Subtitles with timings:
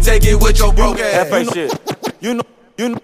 [0.00, 1.26] can't take it with your broke ass.
[1.26, 1.44] F.A.
[1.52, 1.72] shit.
[2.20, 2.42] You know,
[2.76, 2.98] you know.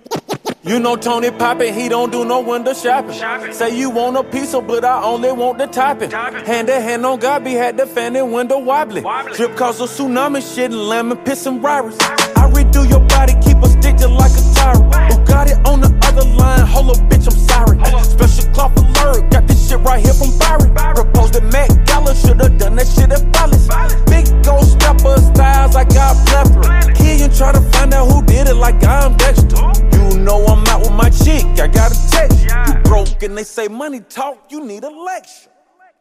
[0.65, 3.53] You know Tony Poppin', he don't do no window shopping.
[3.53, 6.13] Say you want a piece of, but I only want the topping.
[6.13, 9.01] Hand to hand on God, be had the fan and window wobbly.
[9.35, 11.99] Drip cause a tsunami shit and lemon piss and virus.
[12.01, 15.13] I redo your body, keep a stick like a tyrant.
[15.13, 16.65] Who got it on the other line?
[16.67, 17.79] Hold up, bitch, I'm sorry.
[18.05, 20.75] Special cloth alert, got this shit right here from Byron.
[20.95, 23.69] Proposed at Met Gala, should've done that shit at Follies.
[24.07, 26.95] Big ghost stepper styles, I got plethora.
[26.95, 29.57] Killian try to find out who did it like I'm Dexter.
[29.97, 32.45] You know I'm out with my chick, I got a text.
[32.45, 35.51] You broke and they say money talk, you need a lecture.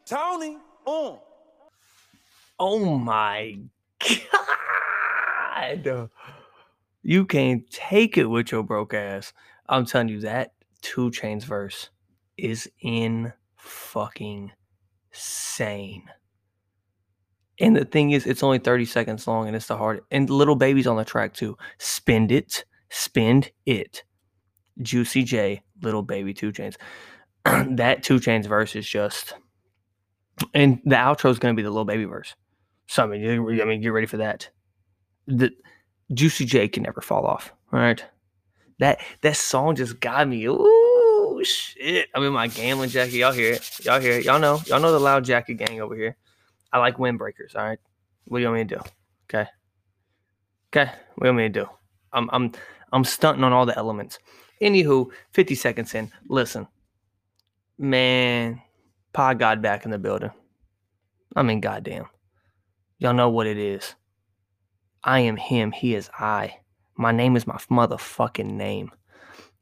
[0.06, 1.16] Tony, uh.
[2.58, 3.58] Oh my
[3.98, 6.10] god.
[7.02, 9.32] You can't take it with your broke ass.
[9.68, 10.52] I'm telling you that
[10.82, 11.90] 2 Chainz verse
[12.36, 14.52] is in fucking
[15.10, 16.04] sane.
[17.60, 20.00] And the thing is, it's only 30 seconds long and it's the hard.
[20.10, 21.56] And Lil Baby's on the track too.
[21.78, 24.02] Spend it, spend it.
[24.80, 26.76] Juicy J, Lil Baby 2 Chainz.
[27.76, 29.34] that 2 Chainz verse is just.
[30.54, 32.34] And the outro is going to be the Lil Baby verse.
[32.88, 34.48] So I mean, I mean, get ready for that.
[35.26, 35.50] The
[36.12, 37.52] Juicy J can never fall off.
[37.72, 38.04] All right,
[38.78, 40.44] that that song just got me.
[40.46, 42.08] Ooh, shit!
[42.14, 43.14] I'm in my gambling jacket.
[43.14, 43.84] Y'all hear it?
[43.84, 44.24] Y'all hear it?
[44.24, 44.60] Y'all know?
[44.66, 46.16] Y'all know the loud jacket gang over here.
[46.72, 47.54] I like windbreakers.
[47.54, 47.78] All right,
[48.24, 48.82] what do you want me to do?
[49.24, 49.50] Okay,
[50.70, 50.92] okay.
[51.14, 51.66] What do you want me to do?
[52.12, 52.52] I'm I'm
[52.92, 54.18] I'm stunting on all the elements.
[54.60, 56.10] Anywho, 50 seconds in.
[56.28, 56.68] Listen,
[57.78, 58.62] man,
[59.12, 60.30] Pod God back in the building.
[61.36, 62.06] I mean, goddamn.
[62.98, 63.94] Y'all know what it is.
[65.04, 65.72] I am him.
[65.72, 66.58] He is I.
[66.96, 68.90] My name is my motherfucking name.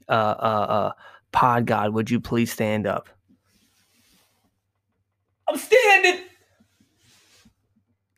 [0.09, 0.93] Uh, uh, uh,
[1.33, 3.09] Pod God, would you please stand up?
[5.49, 6.25] I'm standing.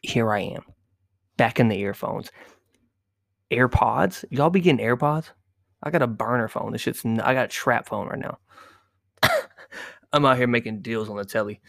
[0.03, 0.63] Here I am,
[1.37, 2.31] back in the earphones.
[3.53, 4.25] AirPods?
[4.31, 5.27] Y'all be getting AirPods?
[5.83, 6.73] I got a burner phone.
[6.73, 7.05] This shit's.
[7.05, 8.39] n- I got a trap phone right now.
[10.13, 11.61] I'm out here making deals on the telly.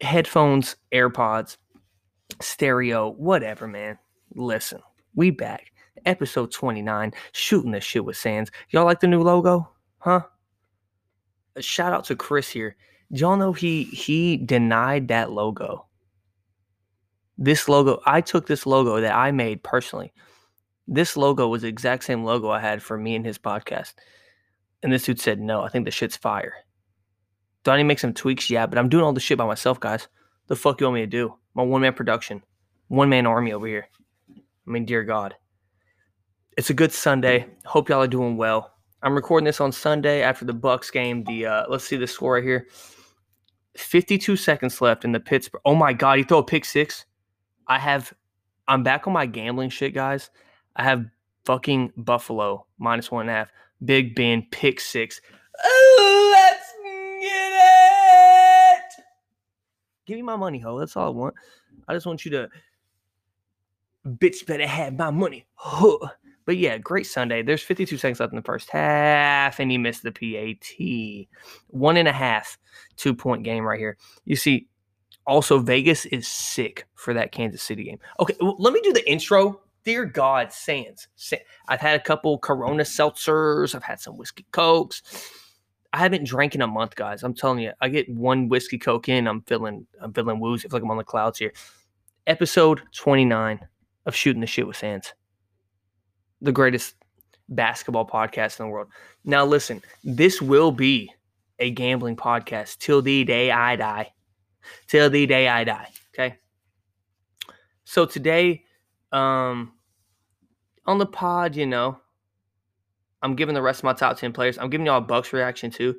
[0.00, 1.56] Headphones, AirPods,
[2.40, 3.98] stereo, whatever, man.
[4.34, 4.80] Listen,
[5.14, 5.72] we back.
[6.04, 8.50] Episode 29, shooting the shit with Sands.
[8.70, 9.70] Y'all like the new logo?
[9.98, 10.22] Huh?
[11.56, 12.76] A shout out to Chris here.
[13.10, 15.86] Y'all know he he denied that logo?
[17.36, 20.12] This logo, I took this logo that I made personally.
[20.86, 23.94] This logo was the exact same logo I had for me and his podcast.
[24.82, 26.54] And this dude said, no, I think the shit's fire.
[27.64, 28.50] Do I need to make some tweaks?
[28.50, 30.06] Yeah, but I'm doing all the shit by myself, guys.
[30.46, 31.34] The fuck you want me to do?
[31.54, 32.42] My one man production,
[32.88, 33.88] one man army over here.
[34.30, 35.34] I mean, dear God.
[36.56, 37.46] It's a good Sunday.
[37.64, 38.74] Hope y'all are doing well.
[39.02, 41.24] I'm recording this on Sunday after the Bucs game.
[41.24, 42.68] The uh, let's see the score right here.
[43.76, 45.60] 52 seconds left in the Pittsburgh.
[45.64, 47.06] Oh my God, he throw a pick six.
[47.66, 48.12] I have.
[48.68, 50.30] I'm back on my gambling shit, guys.
[50.76, 51.06] I have
[51.44, 53.48] fucking Buffalo minus one and a half.
[53.84, 55.20] Big Ben pick six.
[55.64, 56.72] Oh, let's
[57.20, 57.52] get
[58.78, 59.04] it.
[60.06, 60.78] Give me my money, ho.
[60.78, 61.34] That's all I want.
[61.88, 62.48] I just want you to.
[64.06, 65.46] Bitch better have my money.
[65.54, 65.98] Huh.
[66.46, 67.42] But yeah, great Sunday.
[67.42, 71.26] There's 52 seconds left in the first half, and he missed the PAT.
[71.68, 72.58] One and a half,
[72.96, 73.96] two point game right here.
[74.24, 74.68] You see,
[75.26, 77.98] also Vegas is sick for that Kansas City game.
[78.20, 79.60] Okay, well, let me do the intro.
[79.84, 81.08] Dear God, Sands.
[81.14, 81.36] Sa-
[81.68, 83.74] I've had a couple Corona seltzers.
[83.74, 85.02] I've had some whiskey cokes.
[85.92, 87.22] I haven't drank in a month, guys.
[87.22, 90.66] I'm telling you, I get one whiskey coke in, I'm feeling, I'm feeling woozy.
[90.66, 91.52] I feel like I'm on the clouds here.
[92.26, 93.60] Episode 29
[94.06, 95.14] of Shooting the Shit with Sands,
[96.44, 96.94] the greatest
[97.48, 98.88] basketball podcast in the world.
[99.24, 101.12] Now, listen, this will be
[101.58, 104.12] a gambling podcast till the day I die.
[104.88, 105.88] Till the day I die.
[106.14, 106.36] Okay.
[107.84, 108.64] So today,
[109.12, 109.72] um,
[110.86, 111.98] on the pod, you know,
[113.22, 114.58] I'm giving the rest of my top 10 players.
[114.58, 115.96] I'm giving y'all a Bucs reaction too.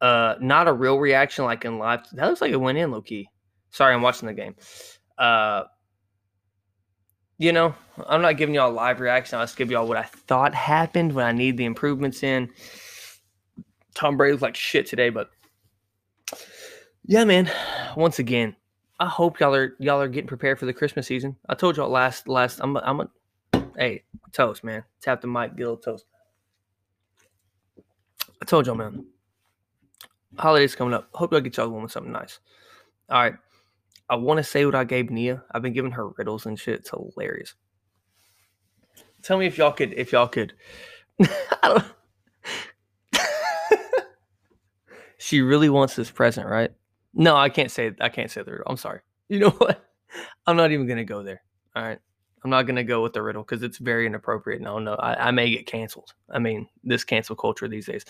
[0.00, 2.00] Uh, not a real reaction like in live.
[2.12, 3.28] That looks like it went in low key.
[3.70, 4.54] Sorry, I'm watching the game.
[5.18, 5.64] Uh,
[7.38, 7.74] you know,
[8.06, 9.38] I'm not giving y'all a live reaction.
[9.38, 12.50] I'll just give y'all what I thought happened when I need the improvements in.
[13.94, 15.30] Tom Brady looked like shit today, but
[17.04, 17.50] yeah, man.
[17.96, 18.56] Once again,
[19.00, 21.36] I hope y'all are y'all are getting prepared for the Christmas season.
[21.48, 23.10] I told y'all last last I'm a, I'm a
[23.76, 24.84] hey toast man.
[25.00, 26.06] Tap the mic, get toast.
[28.40, 29.04] I told y'all, man.
[30.38, 31.08] Holidays coming up.
[31.12, 32.40] Hope y'all get y'all one with something nice.
[33.08, 33.34] All right.
[34.12, 35.42] I want to say what I gave Nia.
[35.52, 36.80] I've been giving her riddles and shit.
[36.80, 37.54] It's hilarious.
[39.22, 40.52] Tell me if y'all could, if y'all could.
[45.22, 46.72] She really wants this present, right?
[47.14, 47.92] No, I can't say.
[48.00, 48.66] I can't say the riddle.
[48.68, 49.00] I'm sorry.
[49.28, 49.88] You know what?
[50.46, 51.42] I'm not even gonna go there.
[51.76, 52.00] All right.
[52.42, 54.60] I'm not gonna go with the riddle because it's very inappropriate.
[54.60, 56.12] No, no, I, I may get canceled.
[56.28, 58.04] I mean, this cancel culture these days.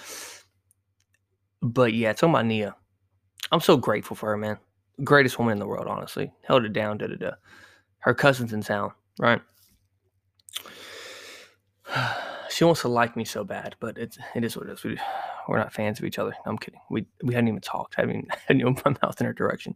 [1.60, 2.74] But yeah, talking about Nia,
[3.52, 4.56] I'm so grateful for her, man.
[5.04, 6.32] Greatest woman in the world, honestly.
[6.46, 7.30] Held it down, da da da.
[7.98, 9.40] Her cousin's in town, right?
[12.50, 14.84] she wants to like me so bad, but it's it is what it is.
[14.84, 14.98] We,
[15.48, 16.34] we're not fans of each other.
[16.46, 16.80] I'm kidding.
[16.90, 17.94] We we hadn't even talked.
[17.98, 19.74] I mean, I hadn't even my mouth in her direction.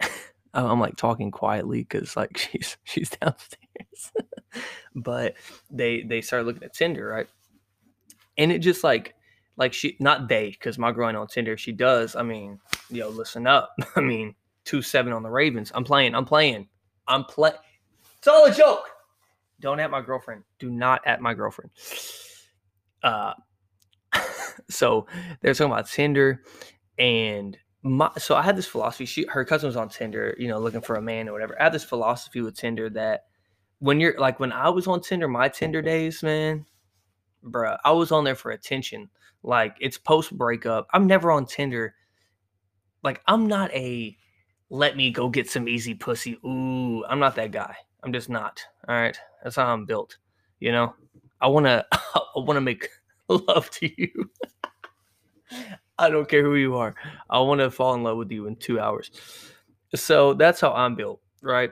[0.54, 4.12] I'm like talking quietly because like she's she's downstairs.
[4.94, 5.34] but
[5.70, 7.28] they they started looking at Tinder, right?
[8.36, 9.14] And it just like
[9.56, 11.56] like she not they because my girl ain't on Tinder.
[11.56, 12.16] She does.
[12.16, 12.60] I mean,
[12.90, 13.70] yo, listen up.
[13.96, 14.34] I mean,
[14.64, 15.70] two seven on the Ravens.
[15.74, 16.14] I'm playing.
[16.14, 16.68] I'm playing.
[17.06, 17.52] I'm play.
[18.18, 18.84] It's all a joke.
[19.60, 20.42] Don't at my girlfriend.
[20.58, 21.70] Do not at my girlfriend.
[23.02, 23.34] Uh,
[24.70, 25.06] so
[25.40, 26.42] they're talking about Tinder,
[26.98, 29.04] and my so I had this philosophy.
[29.04, 31.60] She her cousin was on Tinder, you know, looking for a man or whatever.
[31.60, 33.24] I had this philosophy with Tinder that
[33.78, 36.64] when you're like when I was on Tinder, my Tinder days, man,
[37.44, 39.10] bruh, I was on there for attention.
[39.44, 40.88] Like it's post breakup.
[40.92, 41.94] I'm never on Tinder.
[43.04, 44.16] Like I'm not a
[44.70, 46.38] let me go get some easy pussy.
[46.44, 47.76] Ooh, I'm not that guy.
[48.02, 48.60] I'm just not.
[48.88, 49.16] All right.
[49.42, 50.16] That's how I'm built.
[50.58, 50.94] You know,
[51.40, 52.88] I want to, I want to make
[53.28, 54.30] love to you.
[55.98, 56.94] I don't care who you are.
[57.30, 59.10] I want to fall in love with you in two hours.
[59.94, 61.70] So that's how I'm built, right?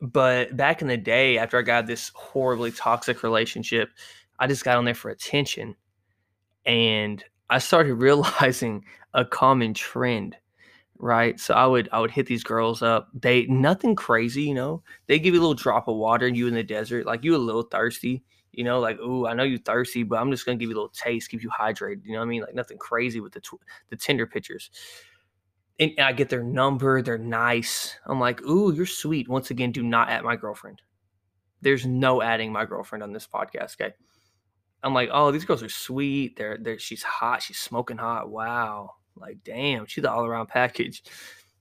[0.00, 3.90] But back in the day, after I got this horribly toxic relationship,
[4.38, 5.76] I just got on there for attention.
[6.66, 8.84] And I started realizing
[9.14, 10.36] a common trend
[10.98, 11.38] right?
[11.38, 13.08] So I would I would hit these girls up.
[13.14, 14.82] They nothing crazy, you know.
[15.06, 17.36] They give you a little drop of water and you in the desert, like you
[17.36, 18.22] a little thirsty,
[18.52, 20.78] you know, like ooh, I know you thirsty, but I'm just gonna give you a
[20.78, 22.02] little taste, keep you hydrated.
[22.04, 22.42] You know what I mean?
[22.42, 23.60] Like nothing crazy with the tw-
[23.90, 24.70] the Tinder pictures.
[25.78, 27.02] And I get their number.
[27.02, 27.98] They're nice.
[28.06, 29.28] I'm like, ooh, you're sweet.
[29.28, 30.80] Once again, do not at my girlfriend.
[31.60, 33.94] There's no adding my girlfriend on this podcast, okay?
[34.82, 36.36] I'm like, oh, these girls are sweet.
[36.36, 37.42] They're they're she's hot.
[37.42, 38.30] She's smoking hot.
[38.30, 38.92] Wow.
[39.16, 41.02] Like, damn, she's the all around package.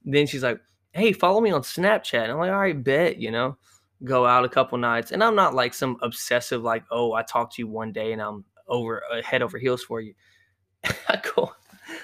[0.03, 0.59] Then she's like,
[0.91, 2.23] hey, follow me on Snapchat.
[2.23, 3.57] And I'm like, all right, bet, you know,
[4.03, 5.11] go out a couple nights.
[5.11, 8.21] And I'm not like some obsessive, like, oh, I talked to you one day and
[8.21, 10.13] I'm over uh, head over heels for you.
[11.09, 11.51] I go,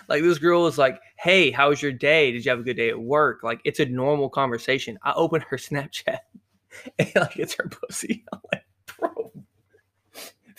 [0.09, 2.31] like, this girl was like, hey, how was your day?
[2.31, 3.43] Did you have a good day at work?
[3.43, 4.97] Like, it's a normal conversation.
[5.03, 6.19] I open her Snapchat
[6.99, 8.25] and like, it's her pussy.
[8.33, 8.63] I'm like,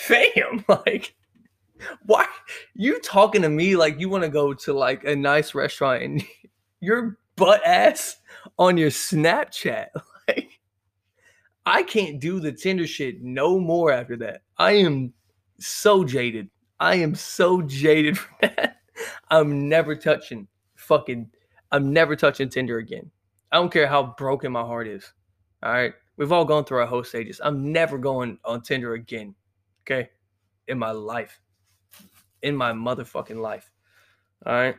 [0.03, 1.15] fam, like,
[2.05, 2.27] why
[2.75, 6.25] you talking to me like you want to go to like a nice restaurant and
[6.81, 8.17] your butt ass
[8.59, 9.89] on your Snapchat?
[10.29, 10.61] Like,
[11.67, 14.43] I can't do the Tinder shit no more after that.
[14.57, 15.13] I am
[15.59, 16.49] so jaded.
[16.79, 18.77] I am so jaded from that.
[19.31, 20.47] I'm never touching
[20.77, 21.29] fucking.
[21.73, 23.11] I'm never touching Tinder again.
[23.51, 25.13] I don't care how broken my heart is.
[25.65, 25.93] All right.
[26.17, 27.41] We've all gone through our whole stages.
[27.43, 29.35] I'm never going on Tinder again.
[29.83, 30.11] Okay.
[30.69, 31.41] In my life
[32.43, 33.71] in my motherfucking life.
[34.45, 34.77] All right.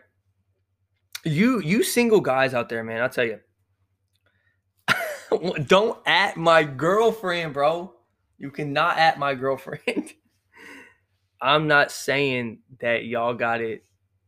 [1.23, 3.39] You you single guys out there, man, I'll tell you.
[5.65, 7.93] don't at my girlfriend, bro.
[8.37, 10.13] You cannot at my girlfriend.
[11.41, 13.85] I'm not saying that y'all got it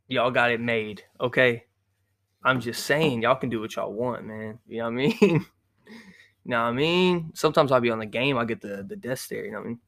[0.07, 1.65] y'all got it made, okay?
[2.43, 4.59] I'm just saying y'all can do what y'all want, man.
[4.67, 5.17] You know what I mean?
[5.21, 5.41] you
[6.45, 7.31] know what I mean?
[7.33, 9.65] Sometimes I'll be on the game, I'll get the the death stare, you know what
[9.65, 9.79] I mean?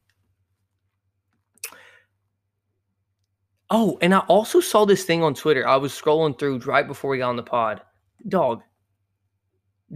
[3.70, 5.66] Oh, and I also saw this thing on Twitter.
[5.66, 7.82] I was scrolling through right before we got on the pod.
[8.26, 8.62] Dog,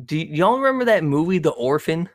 [0.04, 2.08] do y- y'all remember that movie, The Orphan?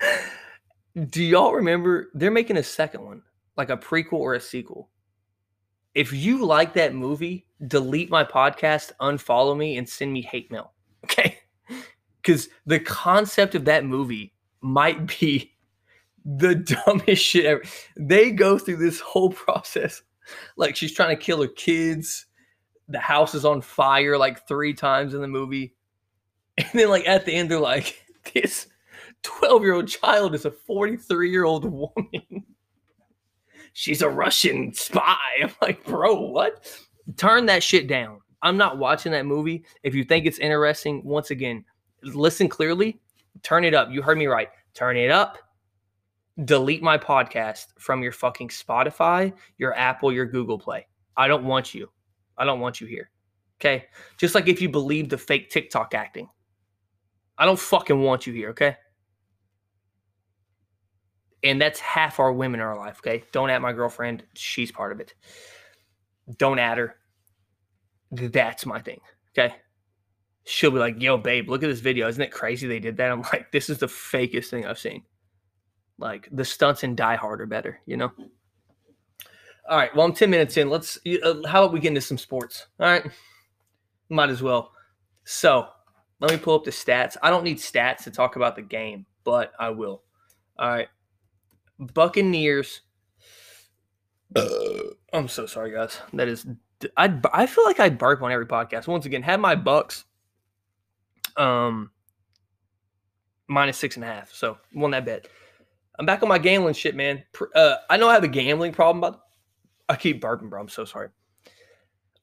[1.08, 2.10] do y'all remember?
[2.14, 3.22] They're making a second one,
[3.56, 4.90] like a prequel or a sequel.
[5.94, 10.72] If you like that movie, delete my podcast, unfollow me, and send me hate mail.
[11.04, 11.38] Okay.
[12.22, 14.32] Because the concept of that movie
[14.62, 15.53] might be
[16.24, 16.54] the
[16.86, 17.62] dumbest shit ever.
[17.96, 20.02] They go through this whole process.
[20.56, 22.26] Like she's trying to kill her kids.
[22.88, 25.74] The house is on fire like three times in the movie.
[26.56, 28.68] And then like at the end, they're like, this
[29.24, 32.44] 12-year-old child is a 43-year-old woman.
[33.72, 35.16] she's a Russian spy.
[35.42, 36.64] I'm like, bro, what?
[37.16, 38.20] Turn that shit down.
[38.40, 39.64] I'm not watching that movie.
[39.82, 41.64] If you think it's interesting, once again,
[42.02, 43.00] listen clearly,
[43.42, 43.90] turn it up.
[43.90, 44.48] You heard me right.
[44.74, 45.38] Turn it up
[46.42, 50.86] delete my podcast from your fucking Spotify, your Apple, your Google Play.
[51.16, 51.90] I don't want you.
[52.36, 53.10] I don't want you here.
[53.60, 53.84] Okay?
[54.18, 56.28] Just like if you believe the fake TikTok acting.
[57.38, 58.76] I don't fucking want you here, okay?
[61.42, 63.24] And that's half our women in our life, okay?
[63.32, 64.24] Don't at my girlfriend.
[64.34, 65.14] She's part of it.
[66.38, 66.96] Don't add her.
[68.10, 69.00] That's my thing,
[69.36, 69.56] okay?
[70.44, 72.08] she'll be like, "Yo, babe, look at this video.
[72.08, 75.04] Isn't it crazy they did that?" I'm like, "This is the fakest thing I've seen."
[75.98, 78.12] Like the stunts in Die Hard are better, you know.
[79.68, 80.68] All right, well, I'm 10 minutes in.
[80.68, 80.98] Let's.
[81.06, 82.66] Uh, how about we get into some sports?
[82.78, 83.04] All right,
[84.10, 84.72] might as well.
[85.24, 85.68] So
[86.20, 87.16] let me pull up the stats.
[87.22, 90.02] I don't need stats to talk about the game, but I will.
[90.58, 90.88] All right,
[91.78, 92.82] Buccaneers.
[95.12, 95.98] I'm so sorry, guys.
[96.12, 96.46] That is.
[96.96, 98.86] I I feel like I burp on every podcast.
[98.86, 100.04] Once again, had my Bucs
[101.36, 101.90] um
[103.48, 104.32] minus six and a half.
[104.32, 105.28] So won that bet.
[105.98, 107.22] I'm back on my gambling shit, man.
[107.54, 109.20] Uh, I know I have a gambling problem, but
[109.88, 110.60] I keep burping, bro.
[110.60, 111.08] I'm so sorry.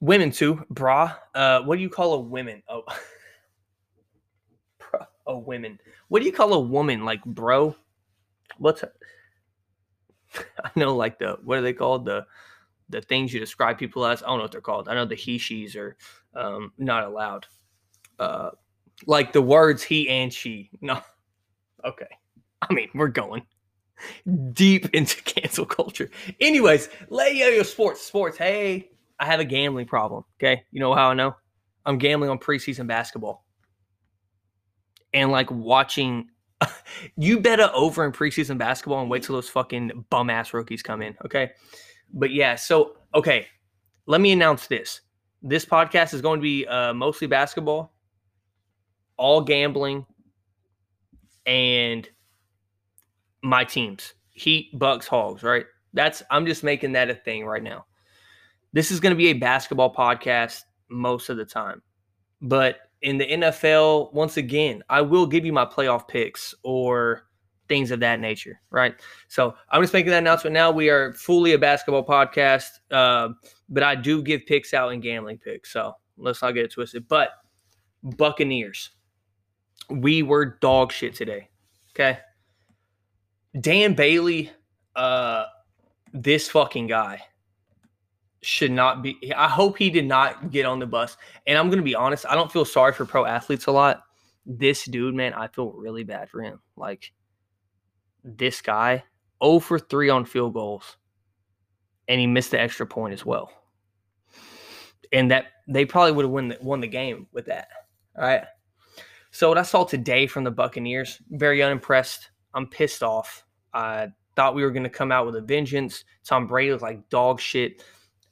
[0.00, 1.14] Women too, bra.
[1.34, 2.62] Uh, what do you call a women?
[2.68, 2.82] Oh,
[5.26, 5.78] a women.
[6.08, 7.04] What do you call a woman?
[7.04, 7.74] Like bro?
[8.58, 8.84] What's?
[10.34, 12.04] I know, like the what are they called?
[12.04, 12.26] The
[12.88, 14.22] the things you describe people as.
[14.22, 14.88] I don't know what they're called.
[14.88, 15.96] I know the he she's are
[16.34, 17.46] um, not allowed.
[18.18, 18.50] Uh,
[19.06, 20.70] like the words he and she.
[20.80, 21.00] No.
[21.84, 22.06] Okay.
[22.60, 23.42] I mean, we're going
[24.52, 26.10] deep into cancel culture.
[26.40, 28.36] Anyways, lay yo sports, sports.
[28.36, 30.24] Hey, I have a gambling problem.
[30.40, 30.64] Okay.
[30.72, 31.36] You know how I know?
[31.84, 33.44] I'm gambling on preseason basketball.
[35.14, 36.28] And like watching
[37.16, 40.82] you bet a over in preseason basketball and wait till those fucking bum ass rookies
[40.82, 41.16] come in.
[41.24, 41.50] Okay.
[42.12, 43.46] But yeah, so okay.
[44.06, 45.00] Let me announce this.
[45.42, 47.92] This podcast is going to be uh, mostly basketball
[49.16, 50.04] all gambling
[51.46, 52.08] and
[53.42, 54.14] my teams.
[54.30, 55.66] Heat bucs hogs right?
[55.92, 57.86] That's i'm just making that a thing right now.
[58.72, 61.82] This is going to be a basketball podcast most of the time
[62.42, 67.22] but in the nfl once again i will give you my playoff picks or
[67.68, 68.94] things of that nature right?
[69.28, 70.70] So i'm just making that announcement now.
[70.70, 73.30] We are fully a basketball podcast uh,
[73.68, 77.08] but i do give picks out and gambling picks so let's not get it twisted.
[77.08, 77.30] But
[78.02, 78.90] buccaneers
[79.88, 81.48] we were dog shit today.
[81.90, 82.18] Okay.
[83.60, 84.50] Dan Bailey,
[84.96, 85.44] uh,
[86.12, 87.22] this fucking guy
[88.42, 89.32] should not be.
[89.34, 91.16] I hope he did not get on the bus.
[91.46, 94.02] And I'm to be honest, I don't feel sorry for pro athletes a lot.
[94.44, 96.60] This dude, man, I feel really bad for him.
[96.76, 97.12] Like,
[98.24, 99.04] this guy,
[99.42, 100.96] 0 for 3 on field goals,
[102.08, 103.52] and he missed the extra point as well.
[105.12, 107.68] And that they probably would have won the, won the game with that.
[108.16, 108.44] All right.
[109.30, 112.30] So what I saw today from the Buccaneers, very unimpressed.
[112.54, 113.44] I'm pissed off.
[113.72, 116.04] I thought we were going to come out with a vengeance.
[116.24, 117.84] Tom Brady was like dog shit.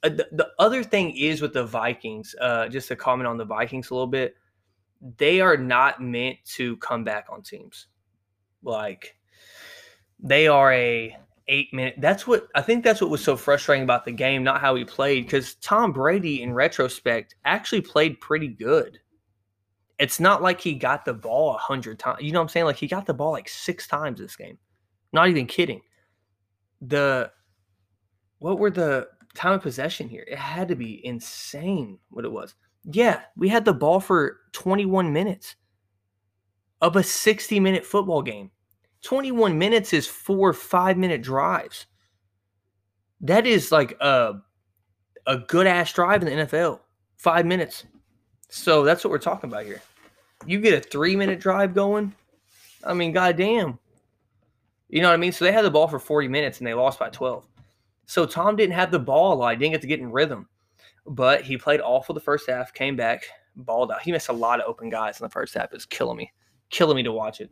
[0.03, 3.45] Uh, the, the, other thing is with the Vikings, uh, just to comment on the
[3.45, 4.35] Vikings a little bit,
[5.19, 7.87] they are not meant to come back on teams.
[8.62, 9.17] Like
[10.19, 11.17] they are a
[11.49, 11.95] eight minute.
[11.99, 12.85] That's what I think.
[12.85, 15.27] That's what was so frustrating about the game, not how he played.
[15.27, 19.00] Because Tom Brady, in retrospect, actually played pretty good
[20.00, 22.23] it's not like he got the ball a hundred times.
[22.23, 22.64] You know what I'm saying?
[22.64, 24.59] Like he got the ball like six times this game.
[25.12, 25.83] Not even kidding.
[26.80, 27.30] The
[28.38, 30.25] what were the time of possession here?
[30.26, 32.54] It had to be insane what it was.
[32.85, 35.57] Yeah, we had the ball for 21 minutes
[36.80, 38.50] of a 60 minute football game.
[39.02, 41.85] 21 minutes is four five minute drives.
[43.21, 44.37] That is like a
[45.26, 46.80] a good ass drive in the NFL.
[47.19, 47.85] Five minutes.
[48.49, 49.83] So that's what we're talking about here
[50.47, 52.15] you get a three minute drive going.
[52.85, 53.79] I mean, goddamn.
[54.89, 55.33] You know what I mean?
[55.33, 57.47] So they had the ball for 40 minutes and they lost by 12.
[58.07, 59.53] So Tom didn't have the ball a lot.
[59.53, 60.49] He didn't get to get in rhythm.
[61.07, 64.03] But he played awful the first half, came back, balled out.
[64.03, 65.73] He missed a lot of open guys in the first half.
[65.73, 66.33] It's killing me.
[66.71, 67.51] Killing me to watch it.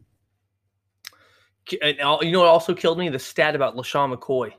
[1.82, 3.08] And you know what also killed me?
[3.08, 4.52] The stat about LeSean McCoy.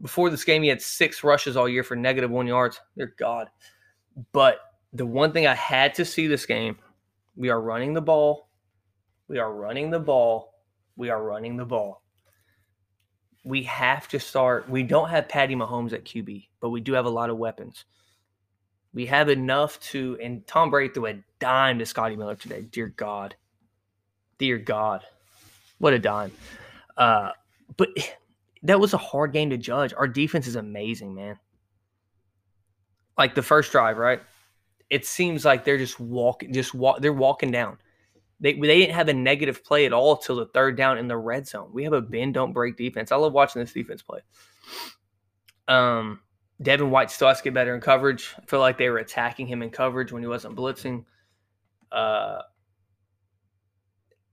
[0.00, 2.80] Before this game, he had six rushes all year for negative one yards.
[2.96, 3.48] Dear God.
[4.32, 4.60] But
[4.92, 6.78] the one thing I had to see this game–
[7.40, 8.50] we are running the ball.
[9.26, 10.52] We are running the ball.
[10.94, 12.02] We are running the ball.
[13.44, 14.68] We have to start.
[14.68, 17.86] We don't have Patty Mahomes at QB, but we do have a lot of weapons.
[18.92, 22.60] We have enough to, and Tom Brady threw a dime to Scotty Miller today.
[22.60, 23.34] Dear God.
[24.36, 25.02] Dear God.
[25.78, 26.32] What a dime.
[26.94, 27.30] Uh,
[27.78, 27.88] but
[28.64, 29.94] that was a hard game to judge.
[29.94, 31.38] Our defense is amazing, man.
[33.16, 34.20] Like the first drive, right?
[34.90, 37.78] It seems like they're just walking, just walk, they're walking down.
[38.40, 41.16] They, they didn't have a negative play at all till the third down in the
[41.16, 41.70] red zone.
[41.72, 43.12] We have a bend don't break defense.
[43.12, 44.20] I love watching this defense play.
[45.68, 46.20] Um,
[46.60, 48.34] Devin White still has to get better in coverage.
[48.38, 51.04] I feel like they were attacking him in coverage when he wasn't blitzing.
[51.92, 52.40] Uh,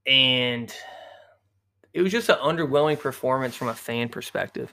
[0.06, 0.74] and
[1.92, 4.72] it was just an underwhelming performance from a fan perspective.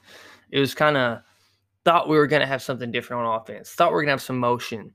[0.50, 1.22] It was kind of
[1.84, 3.72] thought we were going to have something different on offense.
[3.72, 4.94] Thought we were going to have some motion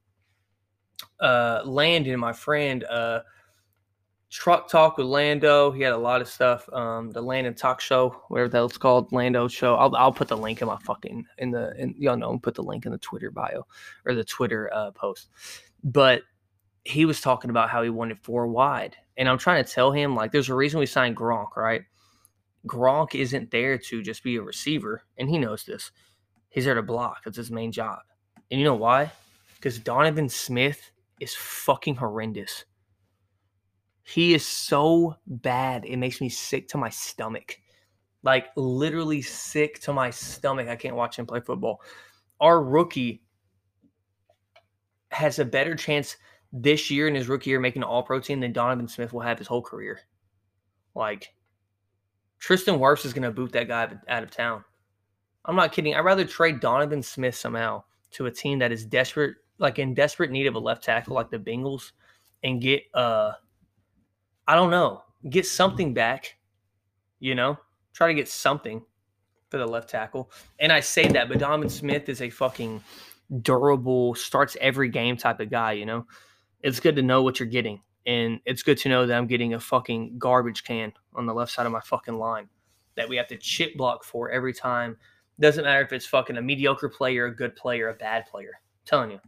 [1.21, 3.21] uh, Landon, my friend, uh,
[4.31, 5.73] Truck Talk with Lando.
[5.73, 6.73] He had a lot of stuff.
[6.73, 9.75] Um, the Landon Talk Show, whatever that's called, Lando Show.
[9.75, 12.63] I'll I'll put the link in my fucking in the in y'all know put the
[12.63, 13.67] link in the Twitter bio
[14.07, 15.31] or the Twitter uh, post.
[15.83, 16.23] But
[16.85, 20.15] he was talking about how he wanted four wide, and I'm trying to tell him
[20.15, 21.83] like there's a reason we signed Gronk, right?
[22.67, 25.91] Gronk isn't there to just be a receiver, and he knows this.
[26.51, 27.25] He's there to block.
[27.25, 28.01] That's his main job.
[28.51, 29.11] And you know why?
[29.57, 30.90] Because Donovan Smith
[31.21, 32.65] is fucking horrendous.
[34.03, 35.85] He is so bad.
[35.85, 37.59] It makes me sick to my stomach.
[38.23, 40.69] Like literally sick to my stomach.
[40.69, 41.81] I can't watch him play football.
[42.41, 43.23] Our rookie
[45.11, 46.17] has a better chance
[46.53, 49.39] this year in his rookie year making all pro team than Donovan Smith will have
[49.39, 50.01] his whole career.
[50.95, 51.33] Like
[52.39, 54.65] Tristan Wirfs is going to boot that guy out of town.
[55.45, 55.95] I'm not kidding.
[55.95, 60.31] I'd rather trade Donovan Smith somehow to a team that is desperate, like in desperate
[60.31, 61.93] need of a left tackle, like the Bengals,
[62.43, 63.33] and get uh,
[64.49, 66.37] I don't know, get something back.
[67.21, 67.59] You know,
[67.93, 68.83] try to get something
[69.51, 70.31] for the left tackle.
[70.59, 72.83] And I say that, but Donovan Smith is a fucking
[73.43, 75.73] durable, starts every game type of guy.
[75.73, 76.07] You know,
[76.63, 79.55] it's good to know what you're getting, and it's good to know that I'm getting
[79.55, 82.49] a fucking garbage can on the left side of my fucking line
[82.97, 84.97] that we have to chip block for every time
[85.41, 88.53] doesn't matter if it's fucking a mediocre player, a good player, a bad player.
[88.55, 89.21] I'm telling you,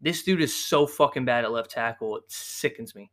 [0.00, 2.16] this dude is so fucking bad at left tackle.
[2.16, 3.10] It sickens me.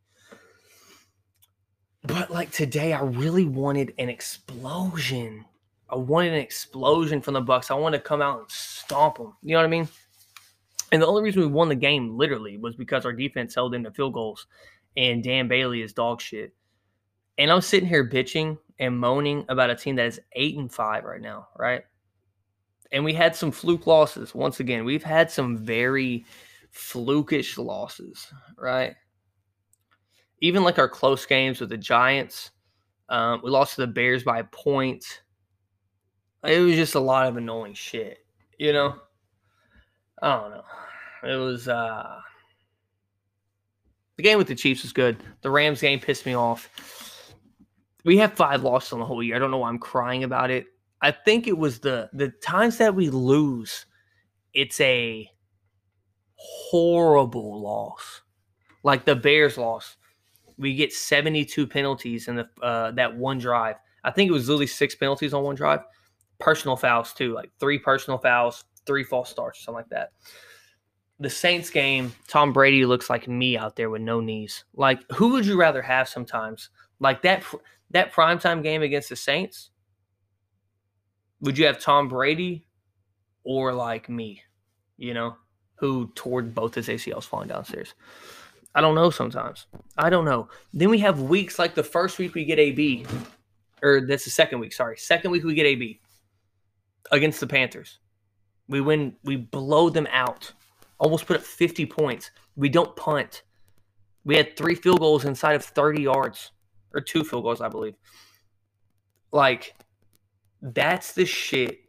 [2.02, 5.44] But like today, I really wanted an explosion.
[5.88, 7.70] I wanted an explosion from the Bucs.
[7.70, 9.34] I wanted to come out and stomp them.
[9.42, 9.88] You know what I mean?
[10.92, 13.90] And the only reason we won the game, literally, was because our defense held into
[13.90, 14.46] field goals,
[14.96, 16.52] and Dan Bailey is dog shit.
[17.38, 21.04] And I'm sitting here bitching and moaning about a team that is eight and five
[21.04, 21.82] right now, right?
[22.94, 24.34] and we had some fluke losses.
[24.34, 26.24] Once again, we've had some very
[26.74, 28.94] flukish losses, right?
[30.40, 32.50] Even like our close games with the Giants,
[33.08, 35.22] um, we lost to the Bears by a point.
[36.44, 38.18] It was just a lot of annoying shit,
[38.58, 38.96] you know.
[40.20, 40.64] I don't know.
[41.22, 42.20] It was uh
[44.16, 45.16] the game with the Chiefs was good.
[45.42, 46.70] The Rams game pissed me off.
[48.04, 49.36] We have five losses on the whole year.
[49.36, 50.66] I don't know why I'm crying about it.
[51.00, 53.86] I think it was the the times that we lose,
[54.52, 55.30] it's a
[56.36, 58.22] horrible loss.
[58.82, 59.96] Like the Bears loss,
[60.58, 63.76] we get 72 penalties in the uh, that one drive.
[64.04, 65.80] I think it was literally six penalties on one drive.
[66.38, 70.10] Personal fouls too, like three personal fouls, three false starts, something like that.
[71.20, 74.64] The Saints game, Tom Brady looks like me out there with no knees.
[74.74, 76.70] Like, who would you rather have sometimes?
[77.00, 77.44] Like that
[77.90, 79.70] that primetime game against the Saints,
[81.40, 82.66] would you have Tom Brady
[83.44, 84.42] or like me,
[84.96, 85.36] you know,
[85.76, 87.94] who toward both his ACLs falling downstairs?
[88.74, 89.66] I don't know sometimes.
[89.96, 90.48] I don't know.
[90.72, 93.06] Then we have weeks like the first week we get AB,
[93.82, 94.96] or that's the second week, sorry.
[94.96, 96.00] Second week we get AB
[97.12, 98.00] against the Panthers.
[98.68, 100.52] We win, we blow them out,
[100.98, 102.30] almost put up 50 points.
[102.56, 103.42] We don't punt.
[104.24, 106.50] We had three field goals inside of 30 yards,
[106.94, 107.94] or two field goals, I believe.
[109.32, 109.74] Like,
[110.62, 111.80] that's the shit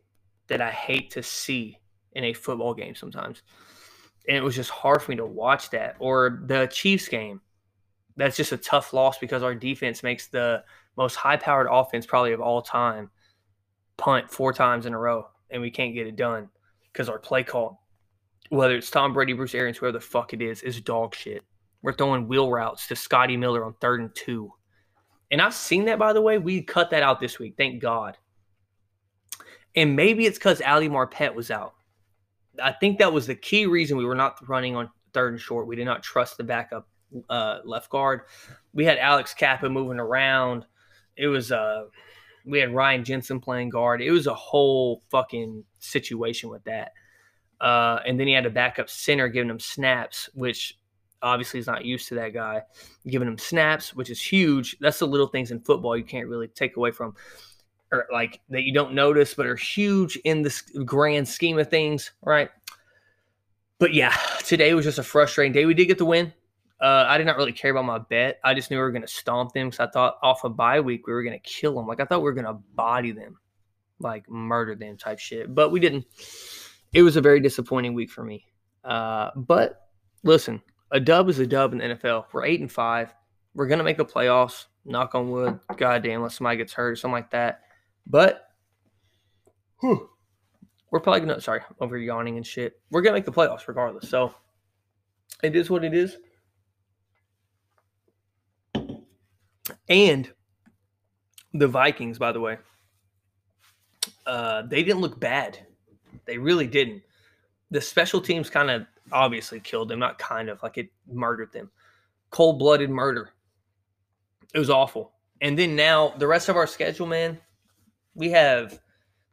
[0.48, 1.80] that I hate to see
[2.12, 3.42] in a football game sometimes.
[4.28, 5.96] And it was just hard for me to watch that.
[6.00, 7.42] Or the Chiefs game.
[8.18, 10.64] That's just a tough loss because our defense makes the
[10.98, 13.10] most high powered offense probably of all time
[13.98, 16.50] punt four times in a row and we can't get it done
[16.92, 17.86] because our play call,
[18.50, 21.44] whether it's Tom Brady, Bruce Arians, whoever the fuck it is, is dog shit.
[21.82, 24.52] We're throwing wheel routes to Scotty Miller on third and two.
[25.32, 26.38] And I've seen that, by the way.
[26.38, 27.56] We cut that out this week.
[27.58, 28.18] Thank God.
[29.76, 31.75] And maybe it's because Ali Marpet was out.
[32.62, 35.68] I think that was the key reason we were not running on third and short.
[35.68, 36.88] We did not trust the backup
[37.30, 38.22] uh, left guard.
[38.74, 40.66] We had Alex Cappa moving around.
[41.16, 41.86] It was uh
[42.46, 44.02] we had Ryan Jensen playing guard.
[44.02, 46.92] It was a whole fucking situation with that.
[47.60, 50.78] Uh, and then he had a backup center giving him snaps, which
[51.22, 52.62] obviously is not used to that guy
[53.08, 54.78] giving him snaps, which is huge.
[54.80, 57.16] That's the little things in football you can't really take away from
[57.96, 62.12] or like that you don't notice but are huge in the grand scheme of things,
[62.22, 62.50] right?
[63.80, 65.66] But yeah, today was just a frustrating day.
[65.66, 66.34] We did get the win.
[66.80, 68.40] Uh, I did not really care about my bet.
[68.44, 70.58] I just knew we were going to stomp them because I thought off a of
[70.58, 71.88] bye week we were going to kill them.
[71.88, 73.38] Like I thought we were going to body them,
[74.00, 75.54] like murder them type shit.
[75.54, 76.06] But we didn't.
[76.94, 78.46] It was a very disappointing week for me.
[78.84, 79.88] Uh, but
[80.24, 82.26] listen, a dub is a dub in the NFL.
[82.32, 83.14] We're eight and five.
[83.54, 84.66] We're gonna make the playoffs.
[84.86, 85.60] Knock on wood.
[85.78, 87.62] Goddamn, unless somebody gets hurt or something like that.
[88.08, 88.50] But
[89.80, 90.10] whew,
[90.92, 92.80] we're probably gonna sorry over yawning and shit.
[92.92, 94.10] We're gonna make the playoffs regardless.
[94.10, 94.34] So
[95.44, 96.18] It is what it is.
[99.90, 100.32] And
[101.54, 102.58] the Vikings, by the way,
[104.26, 105.60] uh, they didn't look bad.
[106.26, 107.04] They really didn't.
[107.72, 111.70] The special teams kind of obviously killed them, not kind of like it murdered them.
[112.32, 113.32] Cold blooded murder.
[114.54, 115.14] It was awful.
[115.42, 117.40] And then now the rest of our schedule, man,
[118.16, 118.80] we have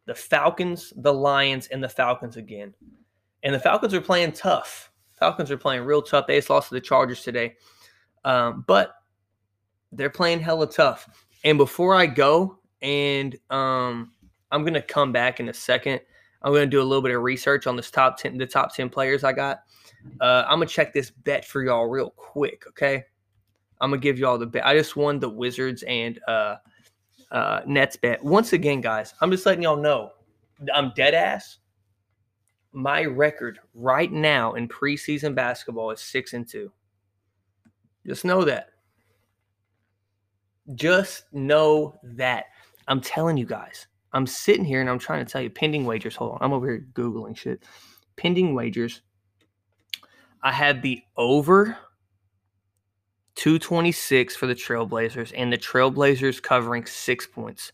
[0.06, 2.74] the Falcons, the Lions, and the Falcons again.
[3.42, 4.90] And the Falcons are playing tough.
[5.12, 6.26] Falcons are playing real tough.
[6.26, 7.54] They just lost to the Chargers today.
[8.24, 8.94] Um, but
[9.92, 11.08] they're playing hella tough.
[11.44, 14.12] And before I go, and um,
[14.50, 16.00] I'm gonna come back in a second.
[16.42, 18.88] I'm gonna do a little bit of research on this top ten, the top ten
[18.88, 19.60] players I got.
[20.20, 23.04] Uh, I'm gonna check this bet for y'all real quick, okay?
[23.80, 24.66] I'm gonna give y'all the bet.
[24.66, 26.56] I just won the Wizards and uh,
[27.32, 29.14] uh, Nets bet once again, guys.
[29.20, 30.10] I'm just letting y'all know
[30.72, 31.58] I'm dead ass.
[32.72, 36.70] My record right now in preseason basketball is six and two.
[38.06, 38.68] Just know that.
[40.74, 42.46] Just know that.
[42.88, 43.86] I'm telling you guys.
[44.12, 46.16] I'm sitting here and I'm trying to tell you pending wagers.
[46.16, 46.38] Hold on.
[46.40, 47.62] I'm over here Googling shit.
[48.16, 49.00] Pending wagers.
[50.42, 51.76] I had the over
[53.36, 57.72] 226 for the Trailblazers and the Trailblazers covering six points.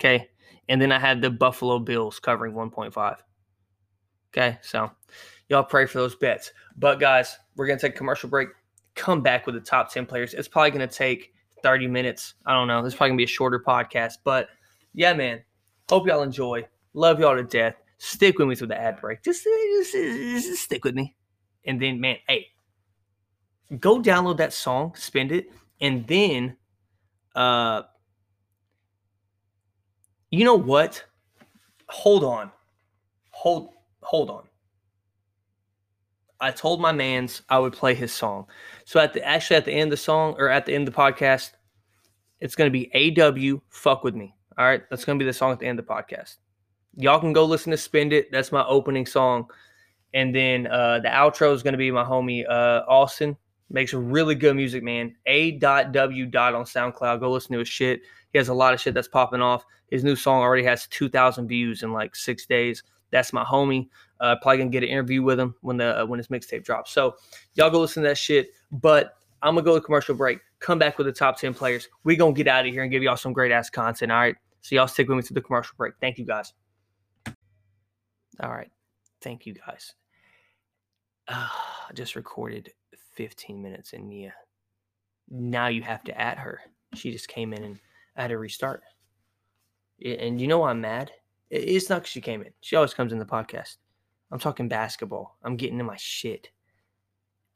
[0.00, 0.28] Okay.
[0.68, 3.16] And then I had the Buffalo Bills covering 1.5.
[4.32, 4.58] Okay.
[4.62, 4.90] So
[5.48, 6.52] y'all pray for those bets.
[6.76, 8.48] But guys, we're going to take a commercial break,
[8.94, 10.34] come back with the top 10 players.
[10.34, 12.34] It's probably going to take 30 minutes.
[12.46, 12.84] I don't know.
[12.84, 14.14] Is probably going to be a shorter podcast.
[14.24, 14.48] But
[14.94, 15.42] yeah, man,
[15.90, 16.66] Hope y'all enjoy.
[16.94, 17.74] Love y'all to death.
[17.98, 19.22] Stick with me through the ad break.
[19.22, 21.14] Just, just, just stick with me.
[21.66, 22.46] And then, man, hey,
[23.80, 25.50] go download that song, spend it,
[25.80, 26.56] and then,
[27.34, 27.82] uh,
[30.30, 31.04] you know what?
[31.88, 32.50] Hold on,
[33.30, 33.70] hold,
[34.02, 34.44] hold on.
[36.40, 38.46] I told my man's I would play his song.
[38.84, 40.94] So at the actually at the end of the song or at the end of
[40.94, 41.52] the podcast,
[42.40, 44.34] it's gonna be AW fuck with me.
[44.58, 46.36] All right, that's gonna be the song at the end of the podcast.
[46.96, 49.46] Y'all can go listen to "Spend It." That's my opening song,
[50.12, 53.36] and then uh, the outro is gonna be my homie uh, Austin.
[53.70, 55.16] Makes really good music, man.
[55.26, 57.20] A dot W dot on SoundCloud.
[57.20, 58.02] Go listen to his shit.
[58.32, 59.64] He has a lot of shit that's popping off.
[59.90, 62.82] His new song already has two thousand views in like six days.
[63.10, 63.88] That's my homie.
[64.20, 66.92] Uh, probably gonna get an interview with him when the uh, when his mixtape drops.
[66.92, 67.16] So
[67.54, 68.50] y'all go listen to that shit.
[68.70, 70.40] But I'm gonna go to commercial break.
[70.60, 71.88] Come back with the top ten players.
[72.04, 74.12] We gonna get out of here and give y'all some great ass content.
[74.12, 74.36] All right.
[74.60, 75.94] So y'all stick with me to the commercial break.
[76.00, 76.52] Thank you guys.
[78.40, 78.70] All right.
[79.22, 79.94] Thank you guys.
[81.26, 81.48] Uh,
[81.94, 82.70] just recorded
[83.14, 84.34] 15 minutes in Nia.
[85.30, 86.60] Now you have to add her.
[86.94, 87.80] She just came in and
[88.16, 88.82] I had to restart.
[90.04, 91.12] And you know why I'm mad?
[91.50, 92.52] It's not because she came in.
[92.60, 93.76] She always comes in the podcast.
[94.30, 95.36] I'm talking basketball.
[95.42, 96.48] I'm getting in my shit.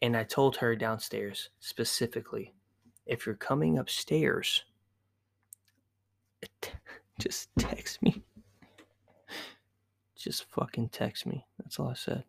[0.03, 2.55] And I told her downstairs specifically
[3.07, 4.64] if you're coming upstairs,
[7.18, 8.23] just text me.
[10.14, 11.44] Just fucking text me.
[11.59, 12.25] That's all I said.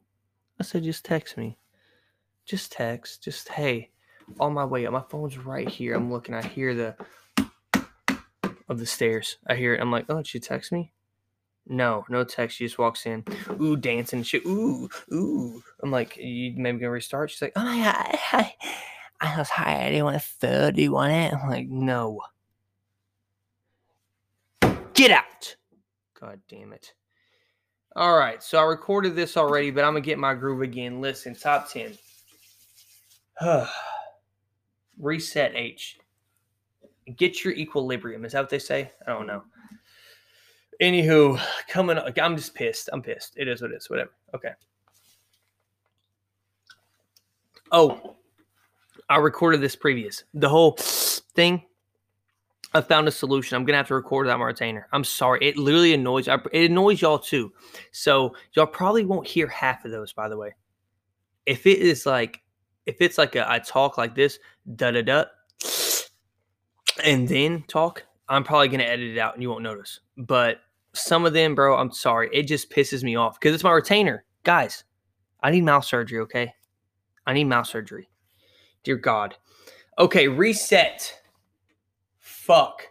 [0.60, 1.58] I said, just text me.
[2.50, 3.24] Just text.
[3.24, 3.92] Just, hey,
[4.40, 4.94] on my way up.
[4.94, 5.94] My phone's right here.
[5.96, 6.34] I'm looking.
[6.34, 6.96] I hear the
[8.68, 9.38] of the stairs.
[9.48, 9.82] I hear it.
[9.82, 10.92] I'm like, oh, she text me?
[11.68, 12.58] No, no text.
[12.58, 13.24] She just walks in.
[13.62, 14.46] Ooh, dancing shit.
[14.46, 15.62] Ooh, ooh.
[15.84, 17.32] I'm like, you maybe gonna restart?
[17.32, 18.56] She's like, oh, hi, hi.
[19.22, 19.86] I was hi.
[19.86, 20.76] I didn't want third.
[20.76, 21.34] Do you want it?
[21.34, 22.22] I'm like, no.
[24.94, 25.56] Get out.
[26.20, 26.94] God damn it.
[27.96, 28.42] All right.
[28.42, 31.02] So I recorded this already, but I'm to get my groove again.
[31.02, 31.98] Listen, top 10.
[34.98, 36.00] Reset H.
[37.16, 38.26] Get your equilibrium.
[38.26, 38.92] Is that what they say?
[39.08, 39.44] I don't know.
[40.82, 41.98] Anywho, coming.
[41.98, 42.90] up, I'm just pissed.
[42.94, 43.34] I'm pissed.
[43.38, 43.90] It is what it is.
[43.90, 44.12] Whatever.
[44.36, 44.52] Okay.
[47.72, 48.16] Oh,
[49.10, 50.24] I recorded this previous.
[50.34, 50.78] The whole
[51.36, 51.64] thing
[52.74, 53.56] I found a solution.
[53.56, 54.88] I'm gonna have to record that retainer.
[54.94, 55.40] I'm sorry.
[55.42, 56.28] It literally annoys.
[56.28, 57.52] It annoys y'all too.
[57.92, 60.14] So y'all probably won't hear half of those.
[60.14, 60.54] By the way,
[61.46, 62.42] if it is like,
[62.90, 64.40] if it's like a, I talk like this,
[64.76, 65.26] da da da,
[67.04, 70.00] and then talk, I'm probably gonna edit it out and you won't notice.
[70.18, 70.62] But
[70.94, 72.30] some of them, bro, I'm sorry.
[72.34, 74.84] It just pisses me off because it's my retainer, guys.
[75.42, 76.20] I need mouth surgery.
[76.20, 76.52] Okay,
[77.28, 78.10] I need mouth surgery.
[78.84, 79.36] Dear God.
[80.00, 81.16] Okay, reset
[82.20, 82.84] fuck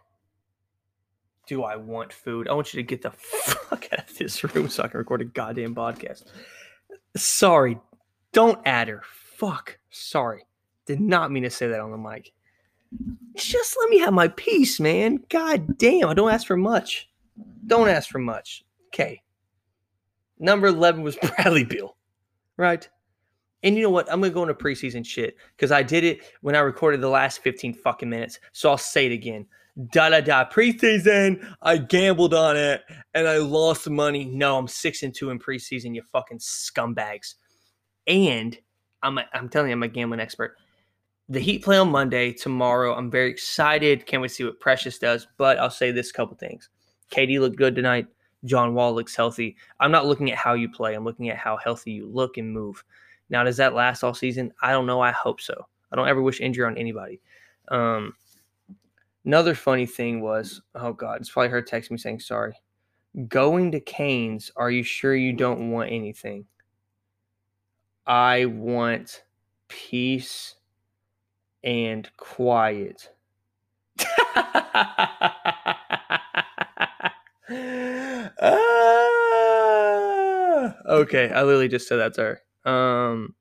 [1.49, 2.47] do I want food?
[2.47, 5.23] I want you to get the fuck out of this room so I can record
[5.23, 6.25] a goddamn podcast.
[7.17, 7.79] Sorry.
[8.33, 9.03] Don't add her.
[9.39, 9.79] Fuck.
[9.91, 10.45] Sorry.
[10.85, 12.33] Did not mean to say that on the mic.
[13.37, 15.21] Just let me have my peace, man.
[15.29, 16.09] God damn.
[16.09, 17.09] I don't ask for much.
[17.65, 18.65] Don't ask for much.
[18.89, 19.23] Okay.
[20.41, 21.97] Number 11 was Bradley Beal,
[22.57, 22.89] right?
[23.63, 24.13] And you know what?
[24.13, 27.41] I'm gonna go into preseason shit because I did it when I recorded the last
[27.43, 28.41] 15 fucking minutes.
[28.51, 29.47] So I'll say it again.
[29.93, 30.49] Da da da.
[30.49, 32.83] Preseason, I gambled on it
[33.15, 34.25] and I lost money.
[34.25, 35.95] No, I'm six and two in preseason.
[35.95, 37.35] You fucking scumbags.
[38.09, 38.59] And
[39.03, 40.57] I'm a, I'm telling you, I'm a gambling expert.
[41.29, 42.95] The Heat play on Monday tomorrow.
[42.95, 44.07] I'm very excited.
[44.07, 45.27] Can't wait to see what Precious does.
[45.37, 46.71] But I'll say this couple things.
[47.13, 48.07] KD looked good tonight.
[48.45, 49.57] John Wall looks healthy.
[49.81, 50.95] I'm not looking at how you play.
[50.95, 52.83] I'm looking at how healthy you look and move.
[53.31, 54.53] Now, does that last all season?
[54.63, 55.01] I don't know.
[55.01, 55.67] I hope so.
[55.93, 57.21] I don't ever wish injury on anybody.
[57.69, 58.15] Um,
[59.25, 62.55] another funny thing was, oh God, it's probably her texting me saying sorry.
[63.29, 66.47] Going to Canes, are you sure you don't want anything?
[68.09, 69.23] I want
[69.69, 70.57] peace
[71.63, 73.11] and quiet.
[78.41, 79.09] Ah,
[80.89, 82.71] okay, I literally just said that to her.
[82.71, 83.35] Um.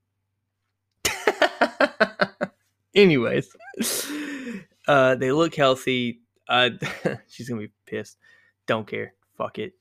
[2.95, 3.56] anyways,
[4.88, 6.21] uh, they look healthy.
[6.49, 6.71] Uh,
[7.30, 8.17] she's gonna be pissed.
[8.65, 9.13] Don't care.
[9.38, 9.73] Fuck it.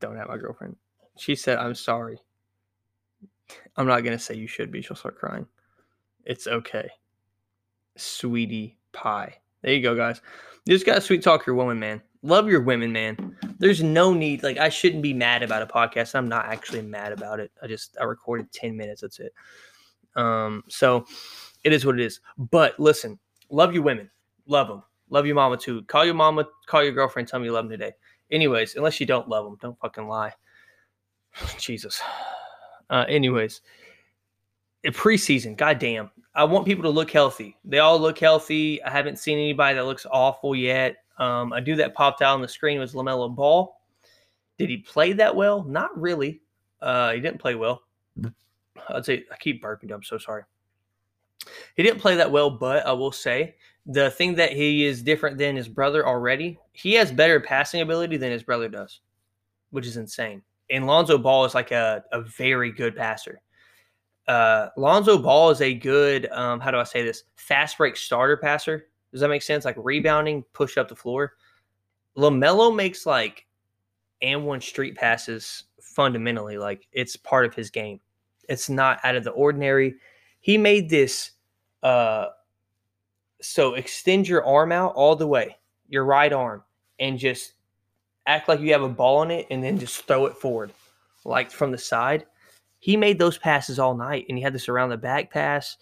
[0.00, 0.76] Don't have my girlfriend.
[1.18, 2.20] She said, "I'm sorry."
[3.76, 4.82] I'm not gonna say you should be.
[4.82, 5.46] She'll start crying.
[6.24, 6.90] It's okay,
[7.96, 9.36] sweetie pie.
[9.62, 10.20] There you go, guys.
[10.66, 12.02] You just gotta sweet talk your woman, man.
[12.22, 13.36] Love your women, man.
[13.58, 14.42] There's no need.
[14.42, 16.14] Like I shouldn't be mad about a podcast.
[16.14, 17.50] I'm not actually mad about it.
[17.62, 19.00] I just I recorded 10 minutes.
[19.00, 19.32] That's it.
[20.16, 21.06] Um, so
[21.64, 22.20] it is what it is.
[22.36, 24.10] But listen, love you women.
[24.46, 24.82] Love them.
[25.10, 25.82] Love your mama too.
[25.82, 27.92] Call your mama, call your girlfriend, tell me you love them today.
[28.30, 30.32] Anyways, unless you don't love them, don't fucking lie.
[31.58, 32.00] Jesus.
[32.90, 33.62] Uh, anyways,
[34.86, 36.10] preseason, goddamn.
[36.34, 37.56] I want people to look healthy.
[37.64, 38.82] They all look healthy.
[38.82, 40.96] I haven't seen anybody that looks awful yet.
[41.18, 43.80] Um, I do that popped out on the screen was LaMelo Ball.
[44.58, 45.64] Did he play that well?
[45.64, 46.42] Not really.
[46.80, 47.82] Uh, he didn't play well.
[48.88, 49.92] I'd say I keep burping.
[49.92, 50.42] I'm so sorry.
[51.76, 55.38] He didn't play that well, but I will say the thing that he is different
[55.38, 56.58] than his brother already.
[56.72, 59.00] He has better passing ability than his brother does,
[59.70, 60.42] which is insane.
[60.70, 63.40] And Lonzo Ball is like a, a very good passer.
[64.28, 67.24] Uh, Lonzo Ball is a good, um, how do I say this?
[67.36, 68.86] Fast break starter passer.
[69.10, 69.64] Does that make sense?
[69.64, 71.34] Like rebounding, push up the floor.
[72.16, 73.46] LaMelo makes like
[74.22, 76.58] and one street passes fundamentally.
[76.58, 78.00] Like it's part of his game.
[78.48, 79.96] It's not out of the ordinary.
[80.40, 81.32] He made this
[81.82, 82.26] uh
[83.42, 85.56] so extend your arm out all the way,
[85.88, 86.62] your right arm,
[86.98, 87.54] and just
[88.30, 90.72] act like you have a ball in it and then just throw it forward,
[91.24, 92.26] like from the side.
[92.78, 95.76] He made those passes all night and he had this around the back pass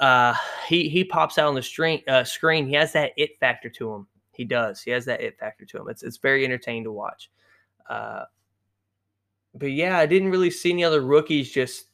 [0.00, 0.34] uh,
[0.68, 2.02] he he pops out on the screen.
[2.08, 2.66] Uh, screen.
[2.66, 4.06] He has that it factor to him.
[4.32, 4.82] He does.
[4.82, 5.88] He has that it factor to him.
[5.88, 7.30] It's it's very entertaining to watch.
[7.88, 8.24] Uh,
[9.54, 11.86] but yeah, I didn't really see any other rookies just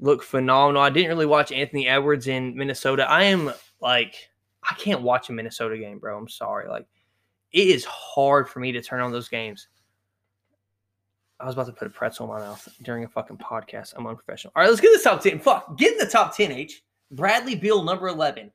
[0.00, 0.82] look phenomenal.
[0.82, 3.08] I didn't really watch Anthony Edwards in Minnesota.
[3.08, 4.16] I am like,
[4.68, 6.18] I can't watch a Minnesota game, bro.
[6.18, 6.68] I'm sorry.
[6.68, 6.86] Like,
[7.52, 9.68] it is hard for me to turn on those games.
[11.40, 13.94] I was about to put a pretzel in my mouth during a fucking podcast.
[13.96, 14.52] I'm unprofessional.
[14.56, 15.38] All right, let's get the top 10.
[15.38, 16.82] Fuck, get in the top 10, H.
[17.12, 18.50] Bradley Beal, number 11.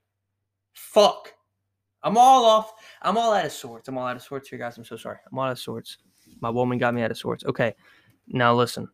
[0.73, 1.33] Fuck.
[2.03, 2.73] I'm all off.
[3.01, 3.87] I'm all out of sorts.
[3.87, 4.77] I'm all out of sorts here, guys.
[4.77, 5.17] I'm so sorry.
[5.31, 5.97] I'm all out of sorts.
[6.41, 7.45] My woman got me out of sorts.
[7.45, 7.73] Okay.
[8.27, 8.89] Now listen.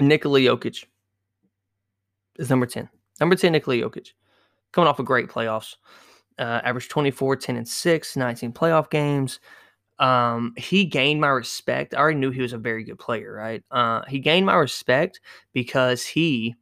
[0.00, 0.86] Nikola Jokic
[2.38, 2.88] is number 10.
[3.20, 4.12] Number 10, Nikola Jokic.
[4.72, 5.76] Coming off a great playoffs.
[6.38, 9.40] Uh, average 24, 10, and 6, 19 playoff games.
[9.98, 11.94] Um, he gained my respect.
[11.94, 13.64] I already knew he was a very good player, right?
[13.70, 15.20] Uh, he gained my respect
[15.54, 16.54] because he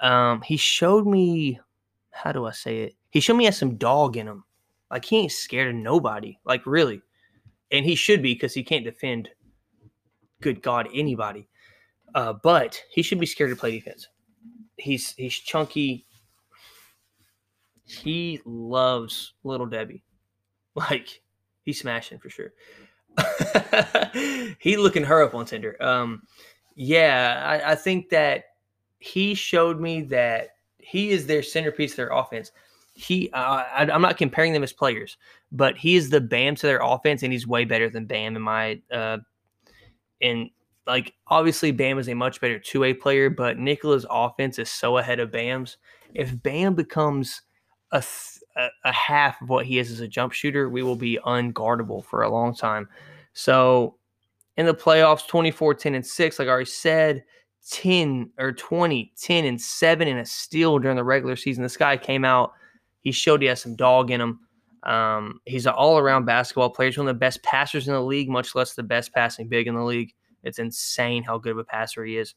[0.00, 1.58] um, he showed me
[2.18, 2.94] how do I say it?
[3.10, 4.44] He showed me he has some dog in him.
[4.90, 6.38] Like he ain't scared of nobody.
[6.44, 7.00] Like really.
[7.70, 9.28] And he should be because he can't defend
[10.40, 11.48] good God anybody.
[12.14, 14.08] Uh, but he should be scared to play defense.
[14.76, 16.06] He's he's chunky.
[17.88, 20.02] He loves little Debbie.
[20.74, 21.22] Like
[21.64, 22.52] he's smashing for sure.
[24.60, 25.76] he looking her up on Tinder.
[25.82, 26.22] Um,
[26.76, 28.44] yeah, I, I think that
[29.00, 32.52] he showed me that he is their centerpiece of their offense.
[32.94, 35.16] He, uh, I, am not comparing them as players,
[35.50, 38.42] but he is the Bam to their offense, and he's way better than Bam in
[38.42, 38.80] my.
[38.92, 39.18] Uh,
[40.20, 40.50] and
[40.86, 44.98] like obviously, Bam is a much better two way player, but Nikola's offense is so
[44.98, 45.76] ahead of Bam's.
[46.14, 47.42] If Bam becomes
[47.92, 48.02] a,
[48.84, 52.22] a half of what he is as a jump shooter, we will be unguardable for
[52.22, 52.88] a long time.
[53.32, 53.96] So
[54.56, 57.24] in the playoffs, 24, 10, and 6, like I already said,
[57.70, 61.62] 10 or 20, 10 and 7 and a steal during the regular season.
[61.62, 62.52] This guy came out,
[63.00, 64.40] he showed he has some dog in him.
[64.84, 66.88] Um, he's an all around basketball player.
[66.88, 69.66] He's one of the best passers in the league, much less the best passing big
[69.66, 70.14] in the league.
[70.44, 72.34] It's insane how good of a passer he is.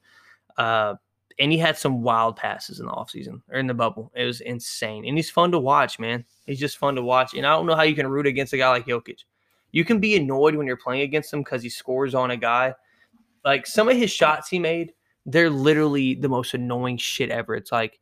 [0.57, 0.95] Uh,
[1.39, 4.11] and he had some wild passes in the offseason or in the bubble.
[4.15, 5.05] It was insane.
[5.05, 6.25] And he's fun to watch, man.
[6.45, 7.33] He's just fun to watch.
[7.33, 9.19] And I don't know how you can root against a guy like Jokic.
[9.71, 12.73] You can be annoyed when you're playing against him because he scores on a guy.
[13.45, 14.93] Like some of his shots he made,
[15.25, 17.55] they're literally the most annoying shit ever.
[17.55, 17.99] It's like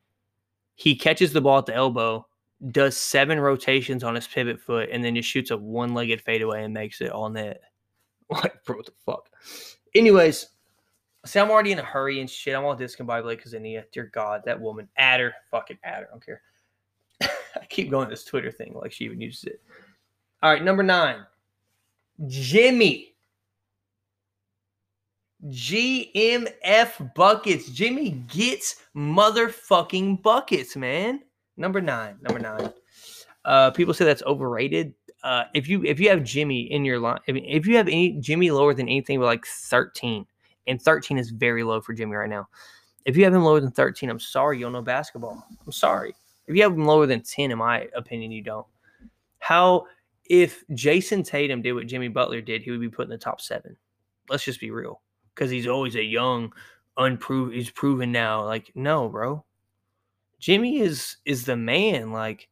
[0.75, 2.25] he catches the ball at the elbow,
[2.71, 6.63] does seven rotations on his pivot foot, and then just shoots a one legged fadeaway
[6.63, 7.61] and makes it all net.
[8.31, 9.27] Like, bro, what the fuck?
[9.95, 10.49] Anyways,
[11.25, 12.55] see, I'm already in a hurry and shit.
[12.55, 13.85] I'm all discombobulated because Nia.
[13.91, 14.87] Dear God, that woman.
[14.97, 15.33] Add her.
[15.51, 16.07] Fucking add her.
[16.07, 16.41] I don't care.
[17.21, 19.61] I keep going this Twitter thing like she even uses it.
[20.41, 21.25] All right, number nine.
[22.27, 23.15] Jimmy.
[25.47, 27.69] GMF buckets.
[27.69, 31.21] Jimmy gets motherfucking buckets, man.
[31.55, 32.17] Number nine.
[32.21, 32.73] Number nine.
[33.45, 34.93] Uh, people say that's overrated.
[35.23, 38.51] Uh, if you if you have Jimmy in your line, if you have any Jimmy
[38.51, 40.25] lower than anything but like 13,
[40.67, 42.47] and 13 is very low for Jimmy right now.
[43.05, 45.43] If you have him lower than 13, I'm sorry, you don't know basketball.
[45.65, 46.13] I'm sorry.
[46.47, 48.67] If you have him lower than 10, in my opinion, you don't.
[49.39, 49.85] How
[50.29, 53.41] if Jayson Tatum did what Jimmy Butler did, he would be put in the top
[53.41, 53.75] seven.
[54.29, 55.01] Let's just be real.
[55.33, 56.53] Because he's always a young,
[56.97, 58.45] unproven, he's proven now.
[58.45, 59.43] Like, no, bro.
[60.39, 62.11] Jimmy is is the man.
[62.11, 62.47] Like,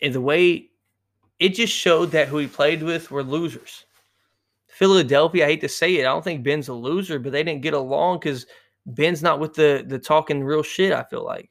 [0.00, 0.70] and the way
[1.40, 3.83] it just showed that who he played with were losers.
[4.74, 7.62] Philadelphia, I hate to say it, I don't think Ben's a loser, but they didn't
[7.62, 8.44] get along because
[8.86, 10.92] Ben's not with the the talking real shit.
[10.92, 11.48] I feel like.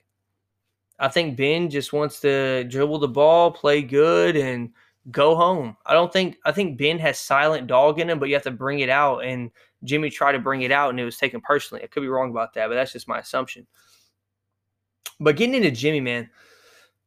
[0.99, 4.71] I think Ben just wants to dribble the ball, play good, and
[5.09, 5.77] go home.
[5.85, 8.51] I don't think I think Ben has silent dog in him, but you have to
[8.51, 9.19] bring it out.
[9.19, 9.51] And
[9.85, 11.81] Jimmy tried to bring it out, and it was taken personally.
[11.81, 13.65] I could be wrong about that, but that's just my assumption.
[15.21, 16.29] But getting into Jimmy, man,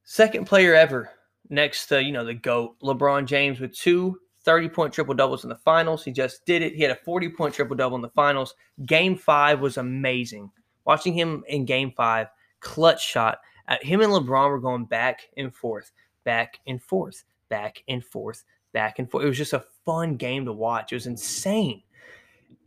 [0.05, 1.11] second player ever
[1.51, 5.51] next to you know the goat LeBron James with two 30 point triple doubles in
[5.51, 6.05] the finals.
[6.05, 6.75] He just did it.
[6.75, 8.55] He had a 40 point triple double in the finals.
[8.87, 10.51] Game five was amazing.
[10.87, 12.29] Watching him in game five,
[12.61, 13.41] clutch shot.
[13.69, 15.91] Uh, him and LeBron were going back and forth,
[16.25, 19.25] back and forth, back and forth, back and forth.
[19.25, 20.93] It was just a fun game to watch.
[20.93, 21.83] It was insane.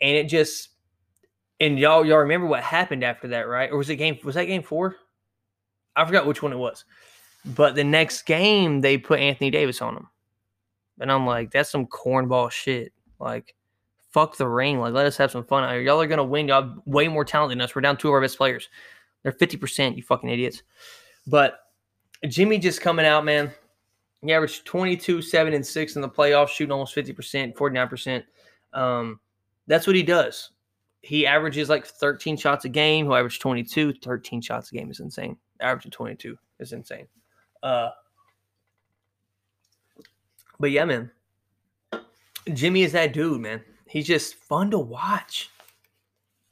[0.02, 0.70] And it just
[1.62, 3.72] and y'all y'all remember what happened after that, right?
[3.72, 4.96] Or was it game was that game 4?
[5.96, 6.84] I forgot which one it was.
[7.46, 10.08] But the next game they put Anthony Davis on him.
[11.00, 12.94] And I'm like, that's some cornball shit.
[13.20, 13.56] Like,
[14.12, 14.80] fuck the ring.
[14.80, 15.84] Like, let us have some fun.
[15.84, 16.48] Y'all are gonna win.
[16.48, 17.76] Y'all way more talent than us.
[17.76, 18.70] We're down two of our best players.
[19.24, 20.64] They're 50%, you fucking idiots.
[21.28, 21.60] But
[22.28, 23.52] Jimmy just coming out, man.
[24.22, 28.24] He averaged 22, 7, and 6 in the playoffs, shooting almost 50%, 49%.
[28.74, 29.20] Um,
[29.68, 30.52] that's what he does.
[31.02, 33.06] He averages like 13 shots a game.
[33.06, 33.94] He'll average 22.
[33.94, 35.38] 13 shots a game is insane.
[35.62, 37.08] Averaging 22 is insane.
[37.64, 37.90] Uh,
[40.60, 41.12] but yeah, man.
[42.54, 43.62] Jimmy is that dude, man.
[43.88, 45.50] He's just fun to watch.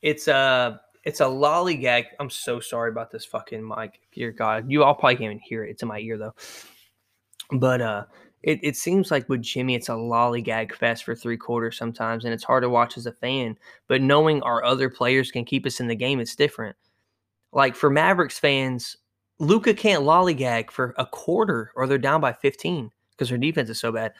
[0.01, 2.05] It's a it's a lollygag.
[2.19, 4.01] I'm so sorry about this fucking mic.
[4.13, 4.69] Dear God.
[4.69, 5.71] You all probably can't even hear it.
[5.71, 6.35] It's in my ear though.
[7.51, 8.05] But uh
[8.43, 12.33] it, it seems like with Jimmy, it's a lollygag fest for three quarters sometimes, and
[12.33, 13.57] it's hard to watch as a fan.
[13.87, 16.75] But knowing our other players can keep us in the game, it's different.
[17.51, 18.95] Like for Mavericks fans,
[19.39, 23.79] Luka can't lollygag for a quarter or they're down by 15 because their defense is
[23.79, 24.13] so bad.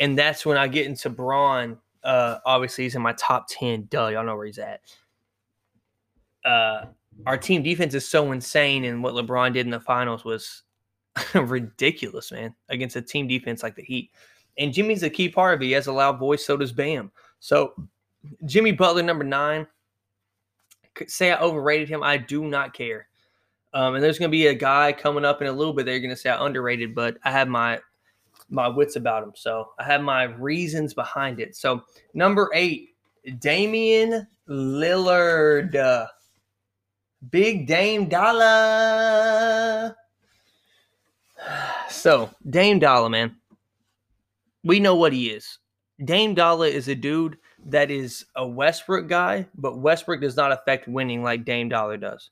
[0.00, 1.78] And that's when I get into Bron.
[2.04, 3.88] Uh, obviously, he's in my top 10.
[3.90, 4.80] Duh, y'all know where he's at
[6.48, 6.86] uh,
[7.26, 10.62] our team defense is so insane, and what LeBron did in the finals was
[11.34, 14.10] ridiculous, man, against a team defense like the Heat.
[14.56, 15.66] And Jimmy's a key part of it.
[15.66, 17.12] He has a loud voice, so does Bam.
[17.38, 17.74] So
[18.44, 19.66] Jimmy Butler, number nine.
[21.06, 22.02] Say I overrated him.
[22.02, 23.06] I do not care.
[23.72, 25.86] Um, and there's going to be a guy coming up in a little bit.
[25.86, 27.78] They're going to say I underrated, but I have my
[28.48, 29.32] my wits about him.
[29.34, 31.56] So I have my reasons behind it.
[31.56, 31.82] So
[32.14, 32.94] number eight,
[33.38, 36.08] Damian Lillard.
[37.30, 39.96] Big Dame Dollar.
[41.90, 43.36] So, Dame Dollar, man.
[44.64, 45.58] We know what he is.
[46.04, 50.86] Dame Dollar is a dude that is a Westbrook guy, but Westbrook does not affect
[50.86, 52.30] winning like Dame Dollar does.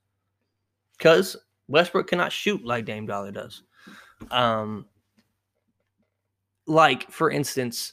[0.96, 1.36] Because
[1.68, 3.62] Westbrook cannot shoot like Dame Dollar does.
[4.30, 4.86] Um,
[6.66, 7.92] like, for instance,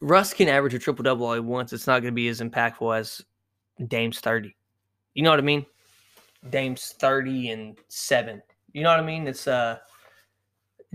[0.00, 1.72] Russ can average a triple double all he wants.
[1.72, 3.22] It's not going to be as impactful as
[3.88, 4.54] Dame's 30.
[5.14, 5.66] You know what I mean?
[6.48, 8.42] Dame's 30 and 7.
[8.72, 9.26] You know what I mean?
[9.26, 9.78] It's uh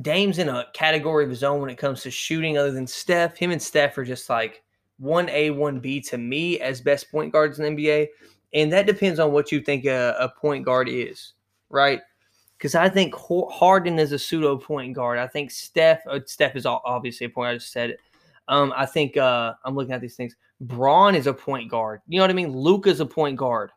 [0.01, 3.37] Dame's in a category of his own when it comes to shooting other than Steph.
[3.37, 4.63] Him and Steph are just like
[5.01, 8.07] 1A, 1B to me as best point guards in the NBA.
[8.53, 11.33] And that depends on what you think a, a point guard is,
[11.69, 12.01] right?
[12.65, 15.19] Because I think Harden is a pseudo point guard.
[15.19, 17.49] I think Steph, uh, Steph is obviously a point.
[17.49, 17.99] I just said it.
[18.47, 20.35] Um, I think uh, I'm looking at these things.
[20.59, 22.01] Bron is a point guard.
[22.07, 22.51] You know what I mean?
[22.51, 23.69] Luka's a point guard.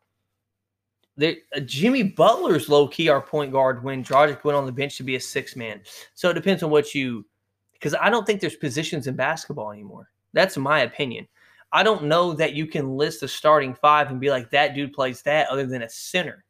[1.23, 1.33] Uh,
[1.67, 5.17] Jimmy Butler's low key our point guard when Dragic went on the bench to be
[5.17, 5.83] a six man.
[6.15, 7.27] So it depends on what you,
[7.75, 10.09] because I don't think there's positions in basketball anymore.
[10.33, 11.29] That's my opinion.
[11.73, 14.95] I don't know that you can list a starting five and be like that dude
[14.95, 16.47] plays that other than a center.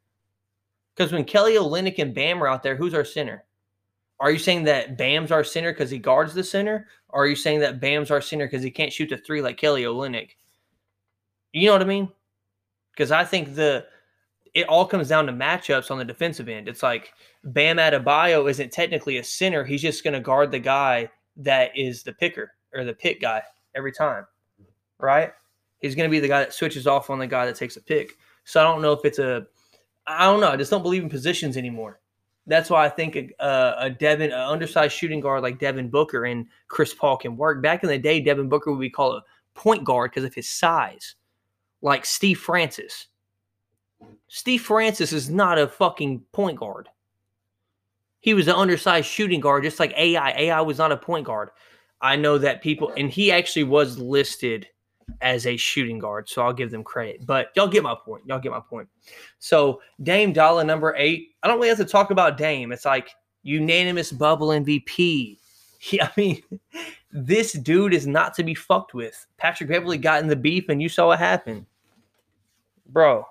[0.99, 3.45] Because when Kelly Olynyk and Bam are out there, who's our center?
[4.19, 6.87] Are you saying that Bam's our center because he guards the center?
[7.07, 9.55] Or are you saying that Bam's our center because he can't shoot the three like
[9.55, 10.31] Kelly Olynyk?
[11.53, 12.09] You know what I mean?
[12.91, 13.85] Because I think the
[14.53, 16.67] it all comes down to matchups on the defensive end.
[16.67, 17.13] It's like
[17.45, 19.63] Bam Adebayo isn't technically a center.
[19.63, 23.41] He's just going to guard the guy that is the picker or the pick guy
[23.73, 24.25] every time,
[24.97, 25.31] right?
[25.79, 27.81] He's going to be the guy that switches off on the guy that takes a
[27.81, 28.17] pick.
[28.43, 29.47] So I don't know if it's a,
[30.09, 30.49] I don't know.
[30.49, 31.99] I just don't believe in positions anymore.
[32.47, 36.47] That's why I think a, a Devin, an undersized shooting guard like Devin Booker and
[36.67, 37.61] Chris Paul can work.
[37.61, 40.49] Back in the day, Devin Booker would be called a point guard because of his
[40.49, 41.15] size,
[41.83, 43.07] like Steve Francis.
[44.27, 46.89] Steve Francis is not a fucking point guard.
[48.19, 50.31] He was an undersized shooting guard, just like AI.
[50.31, 51.51] AI was not a point guard.
[52.01, 54.67] I know that people, and he actually was listed
[55.21, 57.25] as a shooting guard, so I'll give them credit.
[57.25, 58.23] But y'all get my point.
[58.25, 58.87] Y'all get my point.
[59.39, 61.29] So Dame Dollar number eight.
[61.43, 62.71] I don't really have to talk about Dame.
[62.71, 63.09] It's like
[63.43, 65.37] unanimous bubble MVP.
[65.91, 66.43] Yeah, I mean,
[67.11, 69.25] this dude is not to be fucked with.
[69.37, 71.65] Patrick Beverley got in the beef, and you saw what happened,
[72.87, 73.25] bro.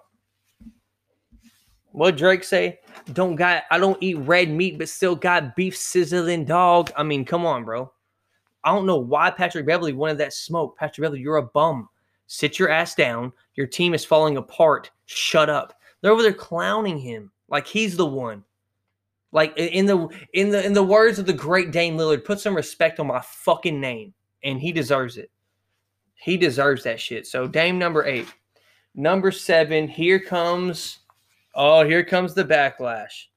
[1.92, 2.80] What Drake say?
[3.12, 6.92] Don't got I don't eat red meat, but still got beef sizzling dog.
[6.96, 7.90] I mean, come on, bro.
[8.68, 10.76] I don't know why Patrick Beverley wanted that smoke.
[10.76, 11.88] Patrick Beverley, you're a bum.
[12.26, 13.32] Sit your ass down.
[13.54, 14.90] Your team is falling apart.
[15.06, 15.80] Shut up.
[16.02, 18.44] They're over there clowning him like he's the one.
[19.32, 22.54] Like in the in the in the words of the great Dame Lillard, put some
[22.54, 24.12] respect on my fucking name,
[24.44, 25.30] and he deserves it.
[26.16, 27.26] He deserves that shit.
[27.26, 28.26] So Dame number eight,
[28.94, 29.88] number seven.
[29.88, 30.98] Here comes,
[31.54, 33.28] oh, here comes the backlash.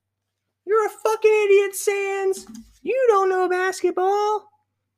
[0.66, 2.48] You're a fucking idiot, Sands.
[2.82, 4.51] You don't know basketball.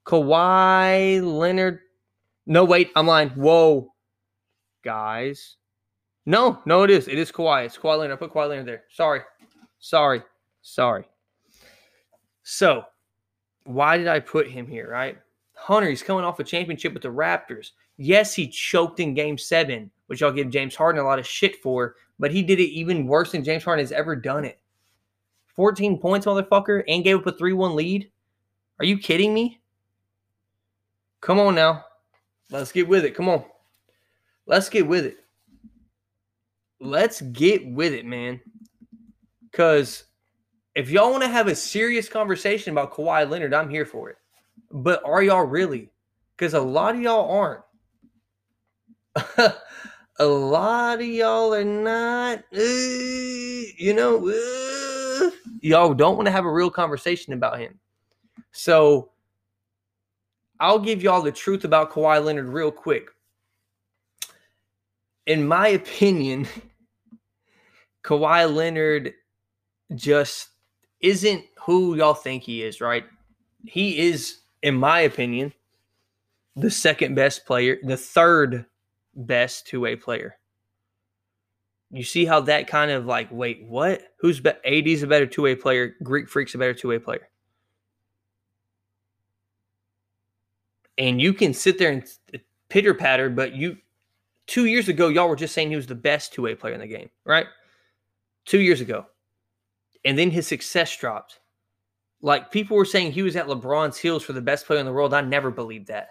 [0.05, 1.79] Kawhi Leonard.
[2.45, 3.29] No, wait, I'm lying.
[3.29, 3.93] Whoa,
[4.83, 5.57] guys.
[6.25, 7.07] No, no, it is.
[7.07, 7.65] It is Kawhi.
[7.65, 8.17] It's Kawhi Leonard.
[8.17, 8.83] I put Kawhi Leonard there.
[8.89, 9.21] Sorry,
[9.79, 10.21] sorry,
[10.61, 11.05] sorry.
[12.43, 12.83] So,
[13.65, 14.89] why did I put him here?
[14.89, 15.17] Right,
[15.55, 15.89] Hunter.
[15.89, 17.71] He's coming off a championship with the Raptors.
[17.97, 21.61] Yes, he choked in Game Seven, which I'll give James Harden a lot of shit
[21.61, 21.95] for.
[22.19, 24.59] But he did it even worse than James Harden has ever done it.
[25.55, 28.09] 14 points, motherfucker, and gave up a 3 1 lead.
[28.79, 29.61] Are you kidding me?
[31.23, 31.85] Come on now.
[32.51, 33.15] Let's get with it.
[33.15, 33.45] Come on.
[34.45, 35.19] Let's get with it.
[36.81, 38.41] Let's get with it, man.
[39.49, 40.03] Because
[40.75, 44.17] if y'all want to have a serious conversation about Kawhi Leonard, I'm here for it.
[44.69, 45.89] But are y'all really?
[46.35, 47.63] Because a lot of y'all aren't.
[50.19, 52.39] a lot of y'all are not.
[52.53, 52.59] Uh,
[53.77, 57.79] you know, uh, y'all don't want to have a real conversation about him.
[58.51, 59.12] So
[60.63, 63.09] I'll give y'all the truth about Kawhi Leonard real quick.
[65.25, 66.47] In my opinion,
[68.05, 69.13] Kawhi Leonard
[69.93, 70.51] just
[71.01, 73.03] isn't who y'all think he is, right?
[73.65, 75.51] He is, in my opinion,
[76.55, 78.65] the second best player, the third
[79.15, 80.37] best two way player.
[81.91, 84.01] You see how that kind of like, wait, what?
[84.19, 85.97] Who's be- AD's a better two way player?
[86.03, 87.27] Greek Freak's a better two way player.
[90.97, 92.05] And you can sit there and
[92.69, 93.77] pitter patter, but you
[94.47, 96.79] two years ago, y'all were just saying he was the best two way player in
[96.79, 97.47] the game, right?
[98.45, 99.05] Two years ago.
[100.05, 101.39] And then his success dropped.
[102.21, 104.93] Like people were saying he was at LeBron's heels for the best player in the
[104.93, 105.13] world.
[105.13, 106.09] I never believed that.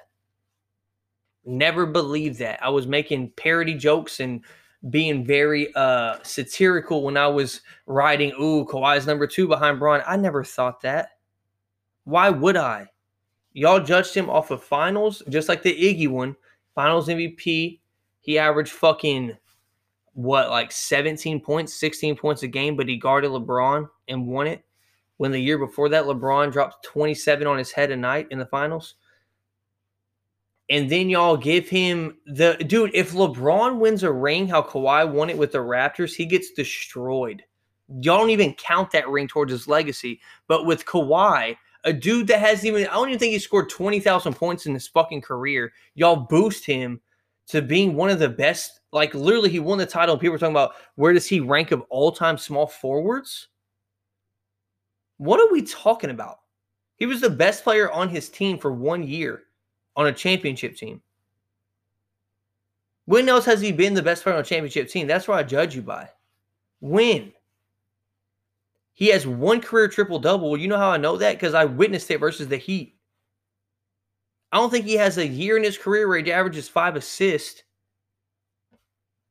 [1.45, 2.63] Never believed that.
[2.63, 4.45] I was making parody jokes and
[4.91, 10.03] being very uh satirical when I was writing, ooh, Kawhi's number two behind Bron.
[10.07, 11.11] I never thought that.
[12.05, 12.89] Why would I?
[13.55, 16.37] Y'all judged him off of finals, just like the Iggy one.
[16.75, 17.81] Finals MVP.
[18.21, 19.37] He averaged fucking
[20.15, 24.65] what, like 17 points, 16 points a game, but he guarded LeBron and won it.
[25.17, 28.47] When the year before that, LeBron dropped 27 on his head a night in the
[28.47, 28.95] finals.
[30.71, 32.95] And then y'all give him the dude.
[32.95, 37.43] If LeBron wins a ring, how Kawhi won it with the Raptors, he gets destroyed.
[37.89, 40.21] Y'all don't even count that ring towards his legacy.
[40.49, 44.35] But with Kawhi, a dude that hasn't even, I don't even think he scored 20,000
[44.35, 45.73] points in his fucking career.
[45.95, 47.01] Y'all boost him
[47.49, 48.81] to being one of the best.
[48.93, 50.15] Like, literally, he won the title.
[50.15, 53.49] And people are talking about where does he rank of all time small forwards?
[55.17, 56.39] What are we talking about?
[56.97, 59.45] He was the best player on his team for one year
[59.97, 61.03] on a championship team?
[63.07, 65.07] When else has he been the best player on a championship team?
[65.07, 66.09] That's what I judge you by.
[66.81, 67.33] When?
[68.95, 70.57] He has one career triple double.
[70.57, 71.35] You know how I know that?
[71.35, 72.97] Because I witnessed it versus the Heat.
[74.53, 77.63] I don't think he has a year in his career where he averages five assists.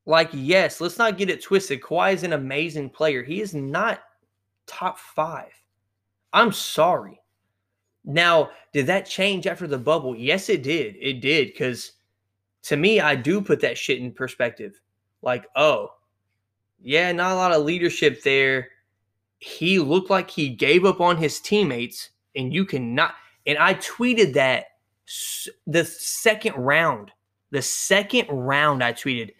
[0.07, 1.81] Like, yes, let's not get it twisted.
[1.81, 3.21] Kawhi is an amazing player.
[3.21, 4.01] He is not
[4.65, 5.51] top five.
[6.33, 7.21] I'm sorry.
[8.03, 10.15] Now, did that change after the bubble?
[10.15, 10.95] Yes, it did.
[10.99, 11.49] It did.
[11.49, 11.91] Because
[12.63, 14.81] to me, I do put that shit in perspective.
[15.21, 15.89] Like, oh,
[16.81, 18.69] yeah, not a lot of leadership there.
[19.41, 23.15] He looked like he gave up on his teammates, and you cannot.
[23.47, 24.65] And I tweeted that
[25.65, 27.11] the second round,
[27.49, 29.31] the second round, I tweeted,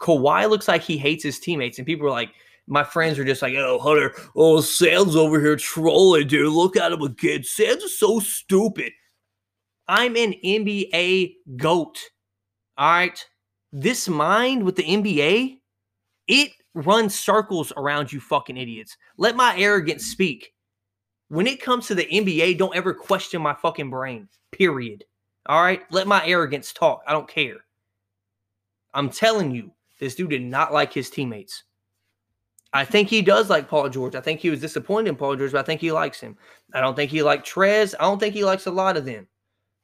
[0.00, 2.30] Kawhi looks like he hates his teammates, and people were like,
[2.66, 6.52] my friends are just like, oh, Hunter, oh, Sam's over here trolling, dude.
[6.52, 7.44] Look at him again.
[7.44, 8.92] Sam's is so stupid.
[9.86, 11.98] I'm an NBA GOAT.
[12.76, 13.24] All right.
[13.72, 15.58] This mind with the NBA,
[16.26, 18.96] it runs circles around you fucking idiots.
[19.16, 20.52] Let my arrogance speak.
[21.28, 24.28] When it comes to the NBA, don't ever question my fucking brain.
[24.52, 25.04] Period.
[25.46, 25.82] All right.
[25.90, 27.02] Let my arrogance talk.
[27.06, 27.56] I don't care.
[28.92, 31.64] I'm telling you, this dude did not like his teammates.
[32.72, 34.16] I think he does like Paul George.
[34.16, 36.36] I think he was disappointed in Paul George, but I think he likes him.
[36.74, 37.94] I don't think he liked Trez.
[37.98, 39.28] I don't think he likes a lot of them.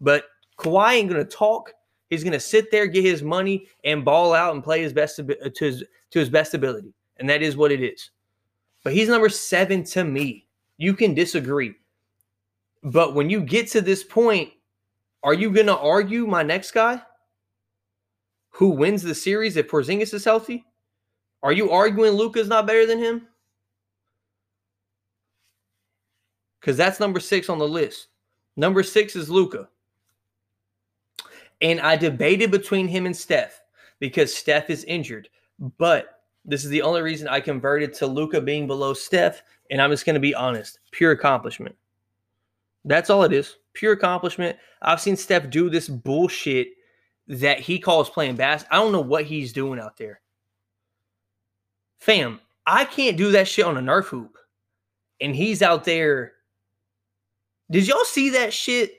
[0.00, 0.24] But
[0.58, 1.72] Kawhi ain't gonna talk.
[2.10, 5.22] He's gonna sit there, get his money, and ball out and play his best uh,
[5.22, 8.10] to his to his best ability, and that is what it is.
[8.82, 10.46] But he's number seven to me.
[10.76, 11.74] You can disagree,
[12.82, 14.50] but when you get to this point,
[15.22, 17.00] are you gonna argue my next guy?
[18.54, 20.64] Who wins the series if Porzingis is healthy?
[21.44, 23.28] Are you arguing Luka's not better than him?
[26.60, 28.08] Because that's number six on the list.
[28.56, 29.68] Number six is Luka.
[31.60, 33.62] And I debated between him and Steph
[33.98, 35.28] because Steph is injured.
[35.78, 39.42] But this is the only reason I converted to Luka being below Steph.
[39.70, 41.76] And I'm just going to be honest pure accomplishment.
[42.84, 43.56] That's all it is.
[43.74, 44.56] Pure accomplishment.
[44.82, 46.68] I've seen Steph do this bullshit
[47.28, 48.80] that he calls playing basketball.
[48.80, 50.20] I don't know what he's doing out there.
[52.00, 54.36] Fam, I can't do that shit on a Nerf hoop.
[55.20, 56.32] And he's out there.
[57.70, 58.94] Did y'all see that shit?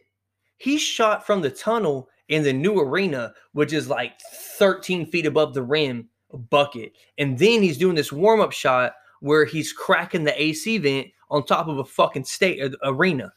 [0.57, 4.19] He shot from the tunnel in the new arena, which is like
[4.57, 6.09] 13 feet above the rim
[6.49, 6.93] bucket.
[7.17, 11.45] And then he's doing this warm up shot where he's cracking the AC vent on
[11.45, 13.33] top of a fucking state uh, arena.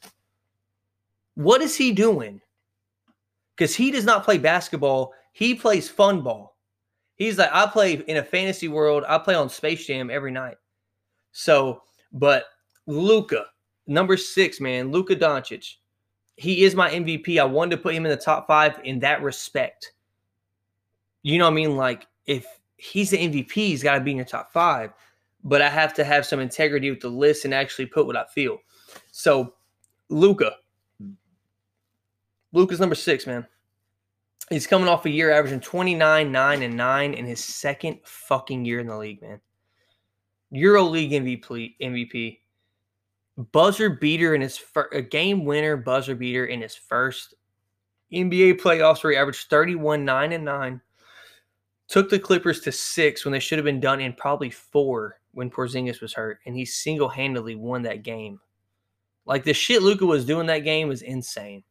[1.35, 2.41] What is he doing?
[3.57, 6.57] Because he does not play basketball, he plays fun ball.
[7.17, 9.05] He's like, I play in a fantasy world.
[9.09, 10.57] I play on Space Jam every night.
[11.33, 11.83] So,
[12.13, 12.45] but
[12.87, 13.47] Luka,
[13.87, 15.75] number six, man, Luka Doncic,
[16.37, 17.39] he is my MVP.
[17.39, 19.93] I wanted to put him in the top five in that respect.
[21.23, 21.77] You know what I mean?
[21.77, 24.93] Like, if he's the MVP, he's got to be in your top five.
[25.45, 28.25] But I have to have some integrity with the list and actually put what I
[28.25, 28.59] feel.
[29.13, 29.55] So,
[30.09, 30.57] Luka,
[32.53, 33.47] Luka's number six, man.
[34.51, 38.81] He's coming off a year averaging 29, 9, and 9 in his second fucking year
[38.81, 39.41] in the league, man.
[40.51, 42.39] Euro League MVP, MVP.
[43.37, 47.35] Buzzer beater in his first, a game winner buzzer beater in his first
[48.13, 50.81] NBA playoffs where he averaged 31, 9, and 9.
[51.89, 55.51] Took the Clippers to six when they should have been done in probably four when
[55.51, 58.41] Porzingis was hurt, and he single handedly won that game.
[59.27, 61.65] Like the shit Luka was doing that game was insane.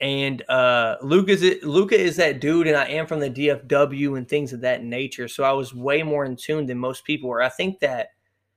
[0.00, 4.28] And uh, Luka is Luka is that dude, and I am from the DFW and
[4.28, 5.28] things of that nature.
[5.28, 7.42] So I was way more in tune than most people were.
[7.42, 8.08] I think that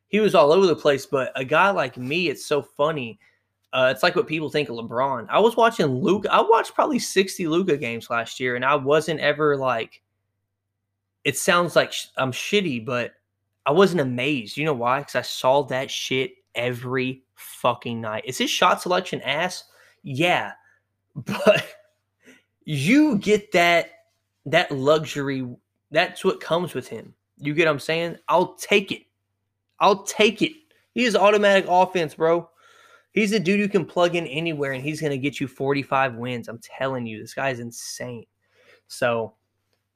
[0.10, 3.20] he was all over the place, but a guy like me, it's so funny.
[3.74, 5.28] Uh, it's like what people think of LeBron.
[5.30, 6.32] I was watching Luka.
[6.32, 10.01] I watched probably sixty Luka games last year, and I wasn't ever like.
[11.24, 13.12] It sounds like sh- I'm shitty, but
[13.66, 14.55] I wasn't amazed.
[14.55, 14.99] You know why?
[14.99, 18.24] Because I saw that shit every fucking night.
[18.26, 19.66] Is his shot selection ass?
[20.03, 20.53] Yeah
[21.26, 21.66] but
[22.64, 23.89] you get that
[24.45, 25.47] that luxury.
[25.89, 27.14] That's what comes with him.
[27.39, 28.18] You get what I'm saying?
[28.28, 29.03] I'll take it.
[29.80, 30.53] I'll take it.
[30.93, 32.49] He is automatic offense, bro.
[33.11, 36.15] He's a dude you can plug in anywhere and he's going to get you 45
[36.15, 36.47] wins.
[36.47, 38.25] I'm telling you, this guy's insane.
[38.88, 39.34] So,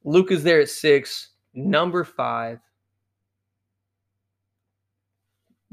[0.03, 1.29] Luke is there at six.
[1.53, 2.59] Number five,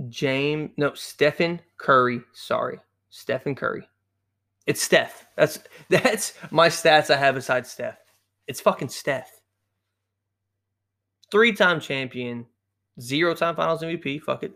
[0.09, 2.20] James, no, Stephen Curry.
[2.32, 2.78] Sorry,
[3.11, 3.88] Stephen Curry.
[4.66, 5.26] It's Steph.
[5.36, 7.98] That's that's my stats I have besides Steph.
[8.46, 9.30] It's fucking Steph.
[11.30, 12.46] Three-time champion,
[13.01, 14.22] zero-time Finals MVP.
[14.22, 14.53] Fuck it.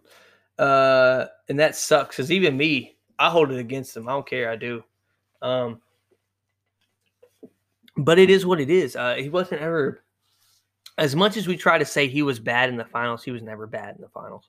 [0.58, 4.08] Uh, and that sucks because even me, I hold it against him.
[4.08, 4.50] I don't care.
[4.50, 4.84] I do.
[5.40, 5.80] Um,
[7.96, 8.96] but it is what it is.
[8.96, 10.02] Uh, he wasn't ever,
[10.98, 13.42] as much as we try to say he was bad in the finals, he was
[13.42, 14.48] never bad in the finals.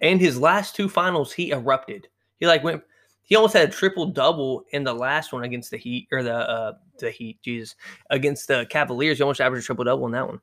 [0.00, 2.08] And his last two finals, he erupted.
[2.40, 2.82] He like went.
[3.22, 6.34] He almost had a triple double in the last one against the Heat or the
[6.34, 7.40] uh the Heat.
[7.42, 7.76] Jesus,
[8.10, 10.40] against the Cavaliers, he almost averaged a triple double in that one.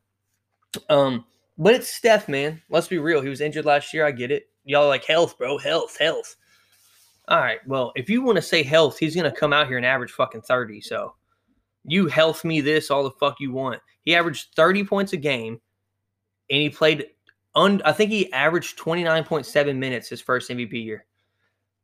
[0.90, 1.26] Um,
[1.62, 2.60] but it's Steph, man.
[2.70, 3.22] Let's be real.
[3.22, 4.04] He was injured last year.
[4.04, 4.50] I get it.
[4.66, 5.60] Y'all like health, bro.
[5.60, 6.36] Health, health.
[7.28, 7.60] All right.
[7.68, 10.42] Well, if you want to say health, he's gonna come out here and average fucking
[10.42, 10.82] thirty.
[10.82, 11.14] So
[11.86, 13.80] you health me this all the fuck you want.
[14.04, 15.62] He averaged thirty points a game,
[16.50, 17.06] and he played.
[17.54, 21.06] Un, I think he averaged twenty nine point seven minutes his first MVP year.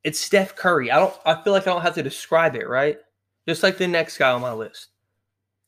[0.04, 0.90] It's Steph Curry.
[0.90, 1.16] I don't.
[1.24, 2.98] I feel like I don't have to describe it, right?
[3.48, 4.88] Just like the next guy on my list.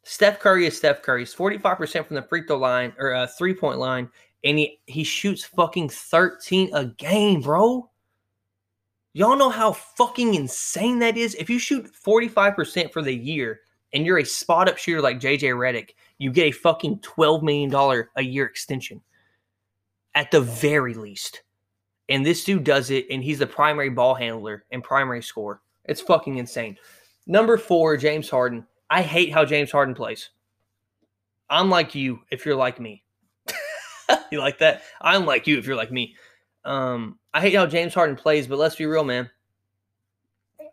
[0.10, 1.22] Steph Curry is Steph Curry.
[1.22, 4.10] He's 45% from the free throw line or uh, three point line,
[4.44, 7.88] and he, he shoots fucking 13 a game, bro.
[9.14, 11.36] Y'all know how fucking insane that is?
[11.36, 13.60] If you shoot 45% for the year
[13.94, 18.06] and you're a spot up shooter like JJ Redick, you get a fucking $12 million
[18.16, 19.02] a year extension
[20.16, 21.44] at the very least.
[22.10, 25.62] And this dude does it, and he's the primary ball handler and primary scorer.
[25.86, 26.78] It's fucking insane.
[27.28, 28.66] Number four, James Harden.
[28.90, 30.30] I hate how James Harden plays.
[31.50, 33.04] I'm like you if you're like me.
[34.32, 34.84] you like that?
[35.02, 36.16] I'm like you if you're like me.
[36.66, 39.30] Um, I hate how James Harden plays, but let's be real, man.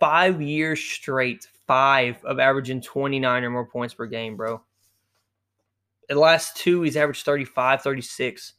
[0.01, 4.62] Five years straight, five of averaging 29 or more points per game, bro.
[6.09, 8.53] The last two, he's averaged 35, 36.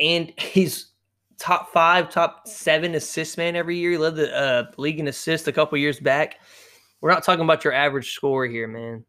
[0.00, 0.92] And he's
[1.38, 3.92] top five, top seven assist man every year.
[3.92, 6.40] He led the uh, league in assists a couple years back.
[7.00, 9.04] We're not talking about your average score here, man.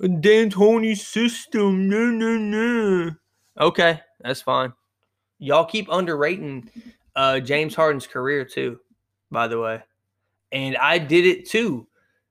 [0.00, 1.88] D'Antoni's system.
[1.88, 3.14] No, no, no.
[3.58, 4.72] Okay, that's fine.
[5.38, 6.70] Y'all keep underrating
[7.14, 8.78] uh, James Harden's career too,
[9.30, 9.82] by the way.
[10.52, 11.86] And I did it too.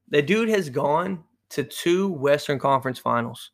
[0.09, 3.51] The dude has gone to two Western Conference finals.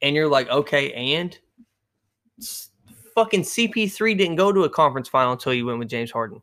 [0.00, 1.38] And you're like, okay, and
[3.14, 6.42] fucking CP3 didn't go to a conference final until you went with James Harden.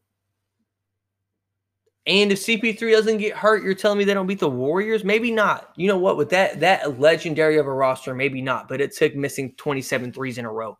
[2.07, 5.03] And if CP3 doesn't get hurt, you're telling me they don't beat the Warriors?
[5.03, 5.71] Maybe not.
[5.75, 6.17] You know what?
[6.17, 8.67] With that that legendary of a roster, maybe not.
[8.67, 10.77] But it took missing 27 threes in a row.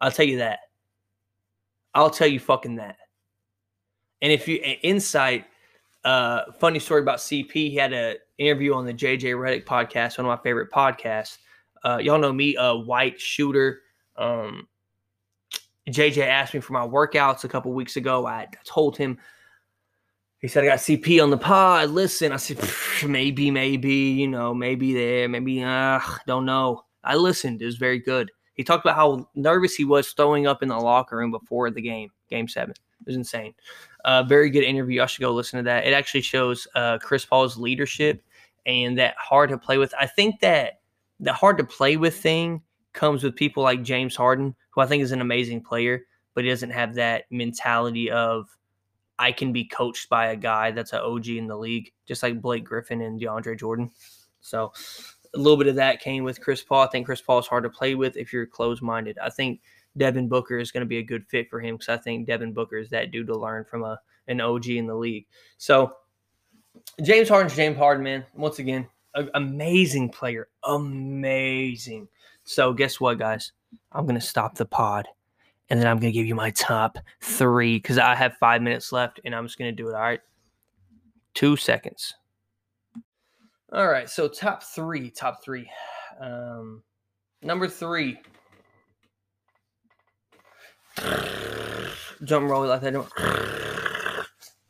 [0.00, 0.60] I'll tell you that.
[1.94, 2.96] I'll tell you fucking that.
[4.22, 5.44] And if you insight,
[6.04, 10.26] uh, funny story about CP, he had an interview on the JJ Redick podcast, one
[10.26, 11.38] of my favorite podcasts.
[11.84, 13.82] Uh, y'all know me, a white shooter.
[14.16, 14.66] Um,
[15.88, 18.26] JJ asked me for my workouts a couple weeks ago.
[18.26, 19.18] I told him
[20.40, 21.90] he said, I got CP on the pod.
[21.90, 22.58] Listen, I said,
[23.08, 26.82] maybe, maybe, you know, maybe there, maybe, uh, don't know.
[27.02, 27.62] I listened.
[27.62, 28.30] It was very good.
[28.54, 31.80] He talked about how nervous he was throwing up in the locker room before the
[31.80, 32.74] game, game seven.
[33.00, 33.54] It was insane.
[34.04, 35.02] Uh, very good interview.
[35.02, 35.86] I should go listen to that.
[35.86, 38.22] It actually shows uh, Chris Paul's leadership
[38.64, 39.94] and that hard to play with.
[39.98, 40.80] I think that
[41.20, 42.62] the hard to play with thing
[42.92, 46.02] comes with people like James Harden, who I think is an amazing player,
[46.34, 48.48] but he doesn't have that mentality of
[49.18, 52.40] I can be coached by a guy that's an OG in the league, just like
[52.40, 53.90] Blake Griffin and DeAndre Jordan.
[54.40, 54.72] So
[55.34, 56.82] a little bit of that came with Chris Paul.
[56.82, 59.18] I think Chris Paul is hard to play with if you're closed minded.
[59.18, 59.60] I think
[59.96, 62.52] Devin Booker is going to be a good fit for him because I think Devin
[62.52, 63.98] Booker is that dude to learn from a
[64.28, 65.26] an OG in the league.
[65.56, 65.92] So
[67.02, 68.24] James Harden's James Harden, man.
[68.34, 68.88] Once again,
[69.34, 72.08] amazing player, amazing.
[72.44, 73.52] So guess what, guys?
[73.92, 75.06] I'm gonna stop the pod
[75.68, 78.92] and then I'm going to give you my top three because I have five minutes
[78.92, 79.94] left and I'm just going to do it.
[79.94, 80.20] All right.
[81.34, 82.14] Two seconds.
[83.72, 84.08] All right.
[84.08, 85.68] So, top three, top three.
[86.20, 86.82] Um,
[87.42, 88.18] number three.
[92.24, 93.06] Jump roll like that.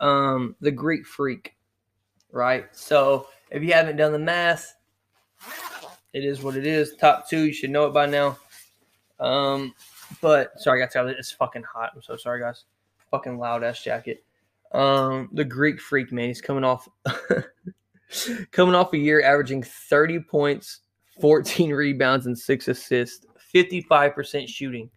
[0.01, 1.55] Um, the Greek freak,
[2.33, 2.65] right?
[2.73, 4.75] So, if you haven't done the math,
[6.13, 6.97] it is what it is.
[6.97, 8.39] Top two, you should know it by now.
[9.21, 9.75] Um,
[10.21, 11.93] but sorry, guys, it's fucking hot.
[11.95, 12.65] I'm so sorry, guys.
[13.11, 14.25] Fucking loud ass jacket.
[14.73, 16.89] Um, the Greek freak man, he's coming off
[18.51, 20.81] coming off a year averaging 30 points,
[21.21, 24.91] 14 rebounds, and six assists, 55% shooting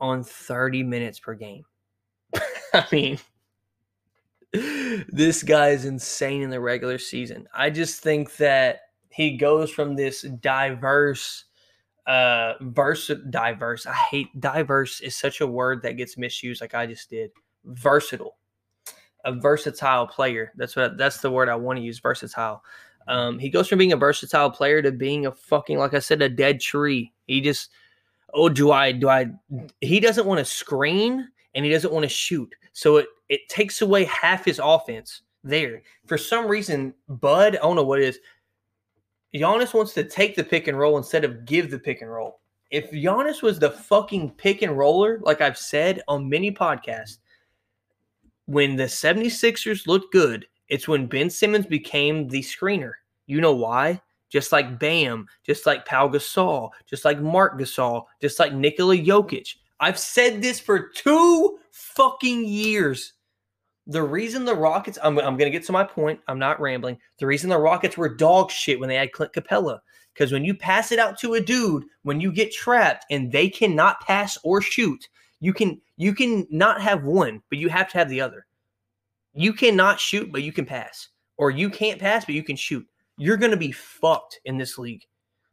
[0.00, 1.64] on 30 minutes per game.
[2.72, 3.18] I mean,
[4.52, 7.46] this guy is insane in the regular season.
[7.54, 11.44] I just think that he goes from this diverse
[12.08, 13.86] uh verse diverse.
[13.86, 17.30] I hate diverse is such a word that gets misused like i just did.
[17.66, 18.38] Versatile.
[19.24, 20.52] A versatile player.
[20.56, 22.64] That's what that's the word i want to use versatile.
[23.06, 26.22] Um he goes from being a versatile player to being a fucking like i said
[26.22, 27.12] a dead tree.
[27.26, 27.70] He just
[28.32, 29.26] oh do i do i
[29.82, 32.54] he doesn't want to screen and he doesn't want to shoot.
[32.72, 35.82] So it it takes away half his offense there.
[36.06, 38.18] For some reason, Bud, I don't know what it is.
[39.34, 42.40] Giannis wants to take the pick and roll instead of give the pick and roll.
[42.70, 47.18] If Giannis was the fucking pick and roller, like I've said on many podcasts,
[48.46, 52.92] when the 76ers looked good, it's when Ben Simmons became the screener.
[53.26, 54.00] You know why?
[54.30, 59.54] Just like Bam, just like Pau Gasol, just like Marc Gasol, just like Nikola Jokic.
[59.80, 63.14] I've said this for two fucking years.
[63.90, 66.20] The reason the Rockets, I'm, I'm going to get to my point.
[66.28, 66.98] I'm not rambling.
[67.18, 69.78] The reason the Rockets were dog shit when they had Clint Capela,
[70.12, 73.48] because when you pass it out to a dude, when you get trapped and they
[73.48, 75.08] cannot pass or shoot,
[75.40, 78.46] you can you can not have one, but you have to have the other.
[79.32, 81.08] You cannot shoot, but you can pass,
[81.38, 82.86] or you can't pass, but you can shoot.
[83.16, 85.04] You're going to be fucked in this league.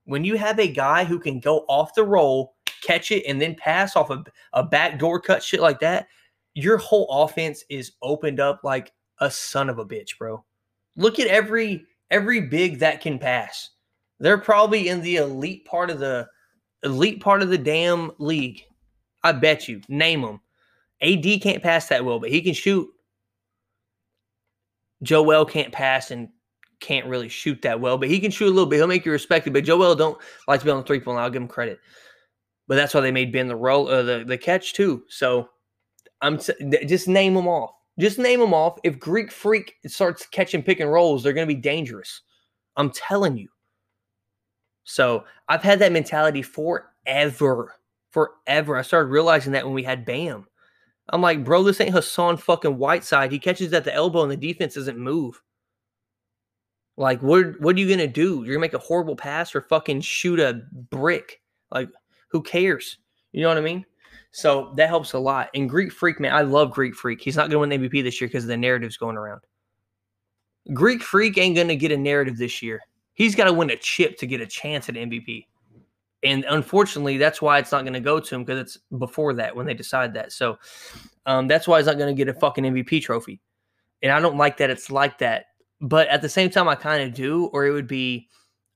[0.03, 3.55] When you have a guy who can go off the roll, catch it, and then
[3.55, 4.23] pass off a,
[4.53, 6.07] a backdoor cut shit like that,
[6.55, 10.43] your whole offense is opened up like a son of a bitch, bro.
[10.95, 13.69] Look at every every big that can pass.
[14.19, 16.27] They're probably in the elite part of the
[16.83, 18.61] elite part of the damn league.
[19.23, 19.81] I bet you.
[19.89, 20.39] Name them.
[21.01, 22.87] AD can't pass that well, but he can shoot.
[25.03, 26.29] Joel can't pass and
[26.79, 28.77] can't really shoot that well, but he can shoot a little bit.
[28.77, 29.51] He'll make you respect it.
[29.51, 31.25] But Joel don't like to be on the three point line.
[31.25, 31.79] I'll give him credit.
[32.67, 35.03] But that's why they made Ben the roll, uh, the the catch too.
[35.09, 35.49] So
[36.25, 36.39] I'm
[36.87, 37.71] just name them off.
[37.99, 38.79] Just name them off.
[38.83, 42.21] If Greek Freak starts catching pick and rolls, they're going to be dangerous.
[42.75, 43.47] I'm telling you.
[44.85, 47.75] So I've had that mentality forever,
[48.09, 48.75] forever.
[48.75, 50.47] I started realizing that when we had Bam.
[51.09, 53.31] I'm like, bro, this ain't Hassan fucking Whiteside.
[53.31, 55.41] He catches at the elbow and the defense doesn't move.
[56.97, 58.43] Like, what what are you gonna do?
[58.43, 61.41] You're gonna make a horrible pass or fucking shoot a brick?
[61.69, 61.89] Like,
[62.29, 62.97] who cares?
[63.31, 63.85] You know what I mean?
[64.35, 65.49] So that helps a lot.
[65.53, 67.21] And Greek Freak, man, I love Greek Freak.
[67.21, 69.41] He's not gonna win the MVP this year because the narrative's going around.
[70.73, 72.81] Greek Freak ain't gonna get a narrative this year.
[73.15, 75.47] He's got to win a chip to get a chance at MVP.
[76.23, 79.55] And unfortunately, that's why it's not going to go to him because it's before that
[79.55, 80.31] when they decide that.
[80.31, 80.57] So
[81.25, 83.39] um, that's why he's not going to get a fucking MVP trophy.
[84.01, 85.45] And I don't like that it's like that.
[85.81, 88.27] But at the same time, I kind of do, or it would be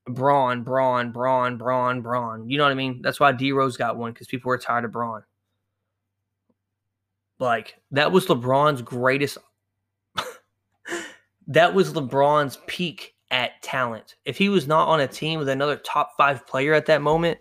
[0.06, 2.48] Bron, Bron, Bron, Bron, Bron.
[2.48, 3.00] You know what I mean?
[3.02, 5.22] That's why D Rose got one because people were tired of Bron.
[7.40, 9.38] Like that was LeBron's greatest.
[11.48, 14.16] that was LeBron's peak at talent.
[14.24, 17.38] If he was not on a team with another top five player at that moment,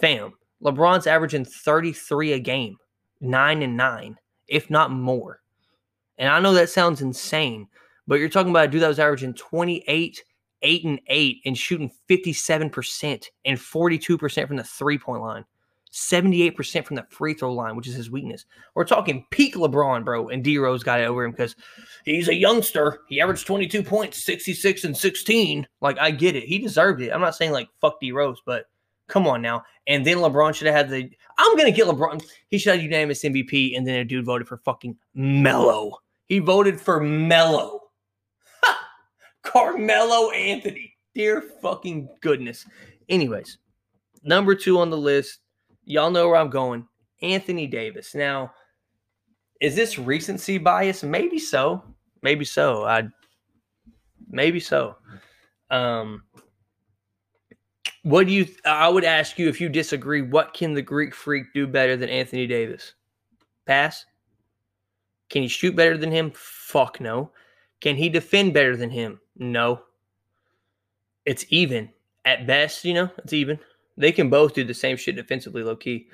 [0.00, 0.32] fam,
[0.62, 2.76] LeBron's averaging 33 a game,
[3.20, 4.16] nine and nine,
[4.48, 5.40] if not more.
[6.16, 7.68] And I know that sounds insane,
[8.06, 10.24] but you're talking about a dude that was averaging 28,
[10.62, 15.44] 8 and 8, and shooting 57% and 42% from the three point line.
[15.94, 18.46] 78% from the free throw line, which is his weakness.
[18.74, 21.54] We're talking peak LeBron, bro, and D Rose got it over him because
[22.04, 23.02] he's a youngster.
[23.08, 25.68] He averaged 22 points, 66 and 16.
[25.80, 26.44] Like, I get it.
[26.44, 27.10] He deserved it.
[27.10, 28.66] I'm not saying like fuck D Rose, but
[29.06, 29.62] come on now.
[29.86, 31.08] And then LeBron should have had the.
[31.38, 32.24] I'm gonna get LeBron.
[32.48, 35.98] He should have unanimous MVP, and then a dude voted for fucking Melo.
[36.26, 37.82] He voted for Melo.
[39.42, 40.96] Carmelo Anthony.
[41.14, 42.66] Dear fucking goodness.
[43.08, 43.58] Anyways,
[44.24, 45.38] number two on the list
[45.84, 46.86] y'all know where I'm going.
[47.22, 48.14] Anthony Davis.
[48.14, 48.52] Now,
[49.60, 51.02] is this recency bias?
[51.02, 51.82] Maybe so.
[52.22, 52.84] Maybe so.
[52.84, 53.04] I
[54.28, 54.96] maybe so.
[55.70, 56.24] Um
[58.02, 61.52] what do you I would ask you if you disagree, what can the Greek freak
[61.54, 62.94] do better than Anthony Davis?
[63.66, 64.04] Pass?
[65.30, 66.32] Can he shoot better than him?
[66.34, 67.30] Fuck no.
[67.80, 69.20] Can he defend better than him?
[69.36, 69.82] No.
[71.24, 71.90] It's even.
[72.24, 73.58] At best, you know, it's even.
[73.96, 76.08] They can both do the same shit defensively, low key.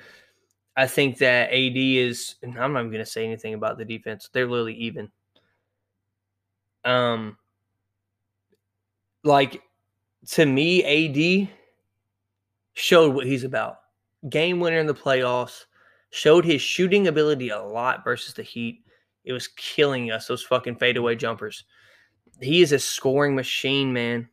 [0.77, 2.35] I think that AD is.
[2.43, 4.29] I'm not even going to say anything about the defense.
[4.31, 5.09] They're literally even.
[6.85, 7.37] Um,
[9.23, 9.61] like
[10.29, 11.49] to me, AD
[12.73, 13.77] showed what he's about.
[14.29, 15.65] Game winner in the playoffs.
[16.13, 18.83] Showed his shooting ability a lot versus the Heat.
[19.23, 21.63] It was killing us those fucking fadeaway jumpers.
[22.41, 24.27] He is a scoring machine, man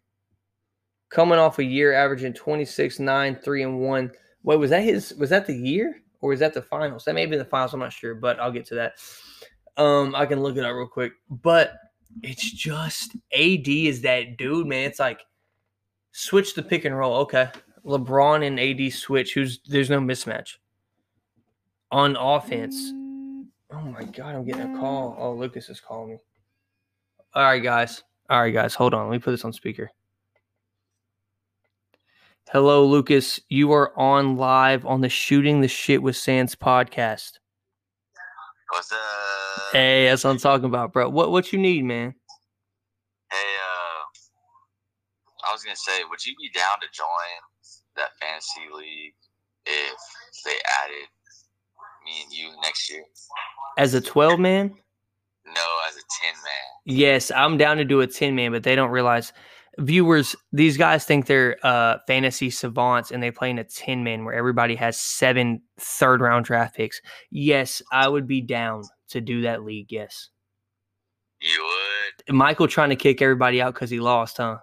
[1.10, 4.12] coming off a year averaging 26, 9, 3, and 1.
[4.42, 7.04] Wait, was that his was that the year or was that the finals?
[7.04, 8.94] That may be the finals, I'm not sure, but I'll get to that.
[9.76, 11.12] Um, I can look it up real quick.
[11.30, 11.74] But
[12.22, 14.88] it's just AD is that dude, man.
[14.88, 15.20] It's like
[16.12, 17.16] switch the pick and roll.
[17.16, 17.48] Okay.
[17.84, 19.34] LeBron and AD switch.
[19.34, 20.56] Who's there's no mismatch.
[21.90, 22.92] On offense.
[23.70, 25.16] Oh my god, I'm getting a call.
[25.18, 26.18] Oh, Lucas is calling me.
[27.34, 28.02] All right, guys.
[28.28, 28.74] All right, guys.
[28.74, 29.08] Hold on.
[29.08, 29.90] Let me put this on speaker.
[32.50, 33.38] Hello, Lucas.
[33.50, 37.32] You are on live on the Shooting the Shit with Sands podcast.
[38.70, 38.98] What's up?
[39.72, 41.10] Hey, that's what I'm talking about, bro.
[41.10, 42.14] What what you need, man?
[43.30, 44.00] Hey, uh,
[45.46, 47.06] I was gonna say, would you be down to join
[47.96, 49.12] that fantasy league
[49.66, 49.98] if
[50.46, 51.06] they added
[52.02, 53.04] me and you next year?
[53.76, 54.74] As a 12 man?
[55.44, 56.96] No, as a ten man.
[56.96, 59.34] Yes, I'm down to do a 10 man, but they don't realize
[59.78, 64.24] viewers, these guys think they're uh, fantasy savants and they play in a 10 man
[64.24, 67.00] where everybody has seven third round draft picks.
[67.30, 69.90] Yes, I would be down to do that league.
[69.90, 70.30] Yes.
[71.40, 72.34] You would.
[72.34, 74.58] Michael trying to kick everybody out because he lost, huh?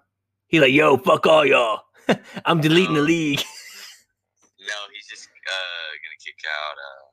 [0.48, 1.82] He like, yo, fuck all y'all.
[2.46, 3.42] I'm deleting the league.
[4.66, 6.74] No, he's just uh, gonna kick out.
[6.74, 7.06] Uh,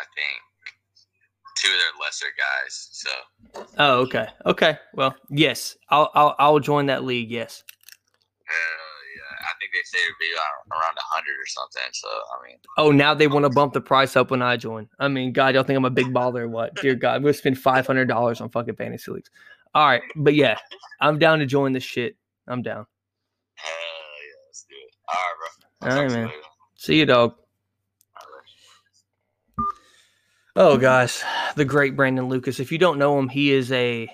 [0.00, 0.42] I think
[1.60, 2.88] two of their lesser guys.
[2.92, 3.10] So
[3.78, 4.28] Oh, okay.
[4.46, 4.78] Okay.
[4.94, 7.30] Well, yes, I'll I'll, I'll join that league.
[7.30, 7.64] Yes.
[8.46, 8.56] hell
[9.16, 10.26] yeah, I think they say it'd be
[10.72, 11.90] around a hundred or something.
[11.92, 14.88] So I mean, Oh, now they want to bump the price up when I join.
[14.98, 16.74] I mean, God, y'all think I'm a big baller or what?
[16.76, 19.30] Dear God, I'm gonna spend five hundred dollars on fucking fantasy leagues.
[19.74, 20.56] All right, but yeah,
[21.00, 22.16] I'm down to join this shit.
[22.48, 22.86] I'm down.
[23.54, 24.94] hell yeah, let's do it.
[25.08, 25.88] All right, bro.
[25.88, 26.42] All right, talk to you man.
[26.76, 27.34] See you, dog.
[28.16, 29.66] All right.
[30.56, 31.22] Oh, guys,
[31.54, 32.58] the great Brandon Lucas.
[32.58, 34.10] If you don't know him, he is a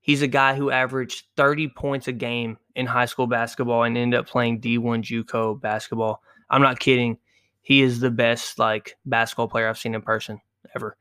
[0.00, 4.18] he's a guy who averaged 30 points a game in high school basketball and ended
[4.18, 6.22] up playing D1 JUCO basketball.
[6.48, 7.18] I'm not kidding.
[7.60, 10.40] He is the best like basketball player I've seen in person
[10.74, 10.96] ever.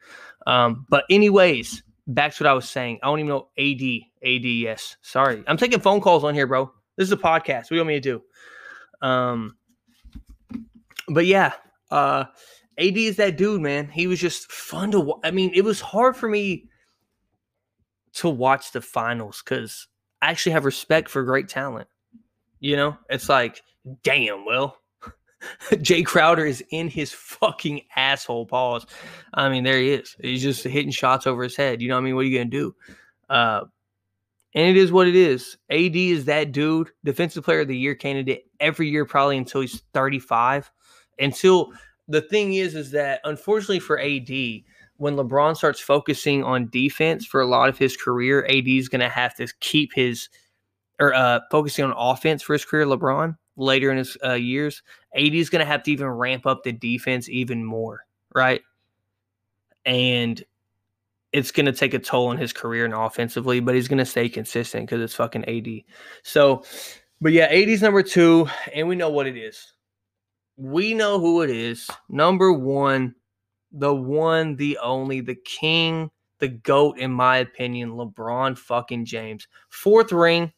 [0.45, 2.99] Um, but anyways, back to what I was saying.
[3.01, 3.81] I don't even know AD.
[4.23, 4.97] AD, yes.
[5.01, 5.41] Sorry.
[5.47, 6.69] I'm taking phone calls on here, bro.
[6.97, 7.63] This is a podcast.
[7.63, 8.21] What do you want me to do?
[9.07, 9.57] Um,
[11.07, 11.53] but yeah,
[11.89, 12.25] uh,
[12.77, 13.87] AD is that dude, man.
[13.87, 15.19] He was just fun to watch.
[15.23, 16.69] I mean, it was hard for me
[18.13, 19.87] to watch the finals because
[20.21, 21.87] I actually have respect for great talent.
[22.59, 23.61] You know, it's like,
[24.03, 24.77] damn, well,
[25.69, 28.45] Jae Crowder is in his fucking asshole.
[28.45, 28.87] Pause.
[29.33, 30.15] I mean, there he is.
[30.19, 31.81] He's just hitting shots over his head.
[31.81, 32.15] You know what I mean?
[32.15, 32.75] What are you gonna do?
[33.29, 33.61] Uh,
[34.55, 35.57] and it is what it is.
[35.69, 39.81] AD is that dude, defensive player of the year candidate every year, probably until he's
[39.93, 40.71] 35.
[41.19, 41.73] Until
[42.07, 44.29] the thing is, is that unfortunately for AD,
[44.97, 49.01] when LeBron starts focusing on defense for a lot of his career, AD is going
[49.01, 50.29] to have to keep his
[50.99, 52.85] or uh, focusing on offense for his career.
[52.85, 54.81] LeBron later in his uh, years,
[55.15, 58.61] AD is going to have to even ramp up the defense even more, right?
[59.85, 60.43] And
[61.33, 64.05] it's going to take a toll on his career and offensively, but he's going to
[64.05, 65.83] stay consistent because it's fucking AD.
[66.23, 66.63] So,
[67.21, 69.73] but yeah, AD's number two, and we know what it is.
[70.57, 71.89] We know who it is.
[72.09, 73.15] Number one,
[73.71, 79.47] the one, the only, the king, the GOAT, in my opinion, LeBron fucking James.
[79.69, 80.51] Fourth ring,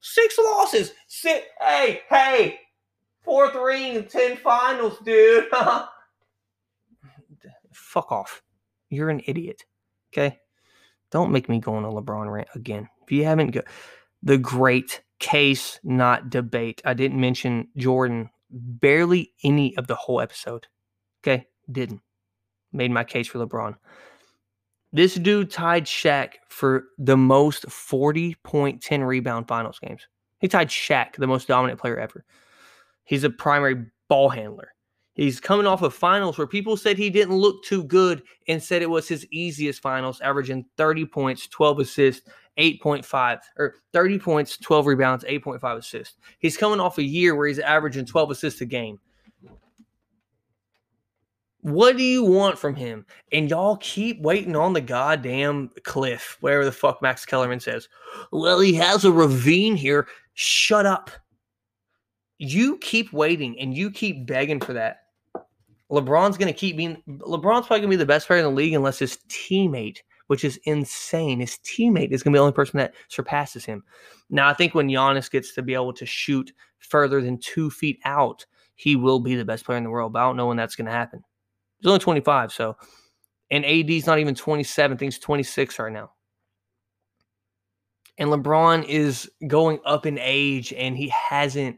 [0.00, 0.92] six losses.
[1.06, 2.58] Six, hey, hey,
[3.22, 5.44] fourth ring, and 10 finals, dude.
[7.72, 8.42] Fuck off.
[8.88, 9.64] You're an idiot.
[10.12, 10.38] Okay.
[11.10, 12.88] Don't make me go on a LeBron rant again.
[13.02, 13.62] If you haven't go
[14.22, 16.82] the great case, not debate.
[16.84, 20.66] I didn't mention Jordan barely any of the whole episode.
[21.22, 21.46] Okay.
[21.70, 22.00] Didn't.
[22.72, 23.76] Made my case for LeBron.
[24.92, 30.06] This dude tied Shaq for the most 40 point 10 rebound finals games.
[30.38, 32.24] He tied Shaq, the most dominant player ever.
[33.04, 34.72] He's a primary ball handler.
[35.14, 38.82] He's coming off of finals where people said he didn't look too good and said
[38.82, 42.28] it was his easiest finals, averaging 30 points, 12 assists,
[42.58, 46.16] 8.5, or 30 points, 12 rebounds, 8.5 assists.
[46.38, 48.98] He's coming off a year where he's averaging 12 assists a game.
[51.60, 53.04] What do you want from him?
[53.32, 57.88] And y'all keep waiting on the goddamn cliff, wherever the fuck Max Kellerman says.
[58.30, 60.06] Well, he has a ravine here.
[60.34, 61.10] Shut up.
[62.38, 65.06] You keep waiting and you keep begging for that.
[65.90, 68.50] LeBron's going to keep being LeBron's probably going to be the best player in the
[68.50, 72.52] league unless his teammate, which is insane, his teammate is going to be the only
[72.52, 73.82] person that surpasses him.
[74.30, 78.00] Now, I think when Giannis gets to be able to shoot further than two feet
[78.04, 80.12] out, he will be the best player in the world.
[80.12, 81.22] But I don't know when that's going to happen.
[81.78, 82.76] He's only 25, so
[83.50, 86.12] and AD's not even 27, I think he's 26 right now.
[88.18, 91.76] And LeBron is going up in age and he hasn't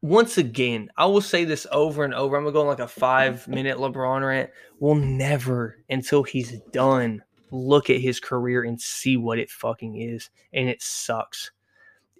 [0.00, 2.36] once again, I will say this over and over.
[2.36, 4.50] I'm gonna go on like a five minute LeBron rant.
[4.78, 10.30] We'll never, until he's done, look at his career and see what it fucking is.
[10.52, 11.50] And it sucks.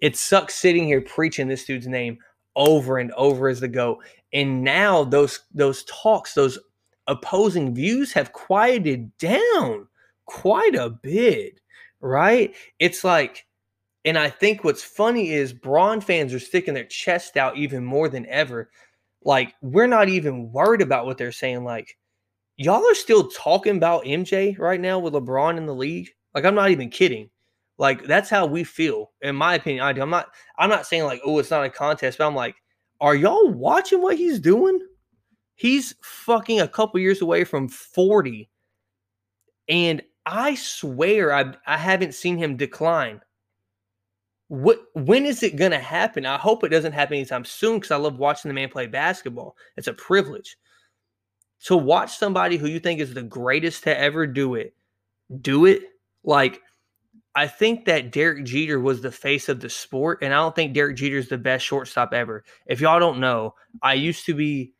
[0.01, 2.17] It sucks sitting here preaching this dude's name
[2.55, 4.03] over and over as the GOAT.
[4.33, 6.59] And now those those talks, those
[7.07, 9.87] opposing views have quieted down
[10.25, 11.59] quite a bit,
[12.01, 12.53] right?
[12.77, 13.45] It's like
[14.05, 18.09] and I think what's funny is Bron fans are sticking their chest out even more
[18.09, 18.69] than ever.
[19.23, 21.63] Like, we're not even worried about what they're saying.
[21.63, 21.97] Like,
[22.57, 26.09] y'all are still talking about MJ right now with LeBron in the league.
[26.33, 27.29] Like, I'm not even kidding.
[27.79, 29.83] Like that's how we feel, in my opinion.
[29.83, 30.01] I do.
[30.01, 30.27] I'm not.
[30.57, 32.55] I'm not saying like, oh, it's not a contest, but I'm like,
[32.99, 34.79] are y'all watching what he's doing?
[35.55, 38.49] He's fucking a couple years away from 40.
[39.69, 43.21] And I swear I I haven't seen him decline.
[44.49, 46.25] What when is it gonna happen?
[46.25, 49.55] I hope it doesn't happen anytime soon because I love watching the man play basketball.
[49.77, 50.57] It's a privilege.
[51.65, 54.73] To watch somebody who you think is the greatest to ever do it,
[55.41, 55.83] do it.
[56.23, 56.61] Like,
[57.35, 60.73] I think that Derek Jeter was the face of the sport, and I don't think
[60.73, 62.43] Derek Jeter is the best shortstop ever.
[62.65, 64.73] If y'all don't know, I used to be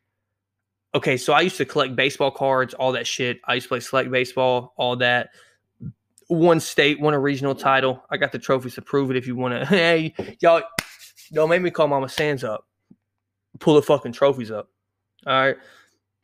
[0.94, 3.40] okay, so I used to collect baseball cards, all that shit.
[3.46, 5.30] I used to play select baseball, all that.
[6.30, 8.04] One state, won a regional title.
[8.08, 9.66] I got the trophies to prove it if you want to.
[9.66, 10.62] Hey, y'all,
[11.32, 12.66] don't make me call Mama Sands up.
[13.58, 14.68] Pull the fucking trophies up.
[15.26, 15.56] All right.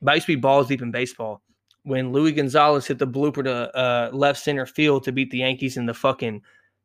[0.00, 1.42] But I used to be balls deep in baseball.
[1.82, 5.76] When Luis Gonzalez hit the blooper to uh, left center field to beat the Yankees
[5.76, 6.42] in the fucking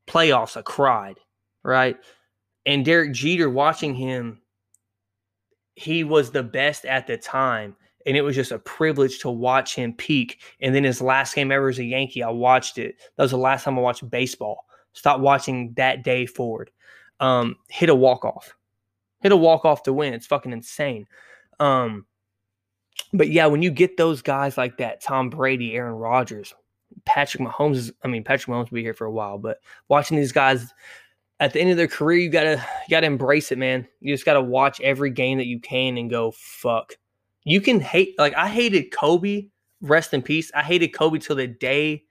[0.08, 1.20] playoffs, I cried.
[1.64, 1.98] Right.
[2.66, 4.42] And Derek Jeter watching him
[5.76, 7.76] he was the best at the time.
[8.06, 10.42] And it was just a privilege to watch him peak.
[10.62, 12.96] And then his last game ever as a Yankee, I watched it.
[13.16, 14.66] That was the last time I watched baseball.
[14.94, 16.72] Stop watching that day forward.
[17.20, 18.56] Um, hit a walk off,
[19.22, 20.14] hit a walk off to win.
[20.14, 21.06] It's fucking insane.
[21.60, 22.08] Um,
[23.14, 26.54] but yeah, when you get those guys like that, Tom Brady, Aaron Rodgers,
[27.06, 30.18] Patrick Mahomes is, I mean, Patrick Mahomes will be here for a while, but watching
[30.18, 30.74] these guys
[31.40, 33.88] at the end of their career, you gotta you gotta embrace it, man.
[34.00, 36.96] You just gotta watch every game that you can and go fuck.
[37.44, 39.48] You can hate like I hated Kobe.
[39.82, 40.52] Rest in peace.
[40.54, 42.04] I hated Kobe till the day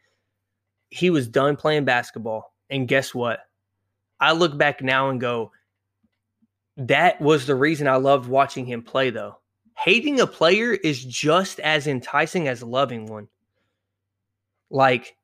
[0.91, 2.53] he was done playing basketball.
[2.69, 3.41] And guess what?
[4.19, 5.53] I look back now and go,
[6.77, 9.37] that was the reason I loved watching him play, though.
[9.77, 13.29] Hating a player is just as enticing as loving one.
[14.69, 15.17] Like,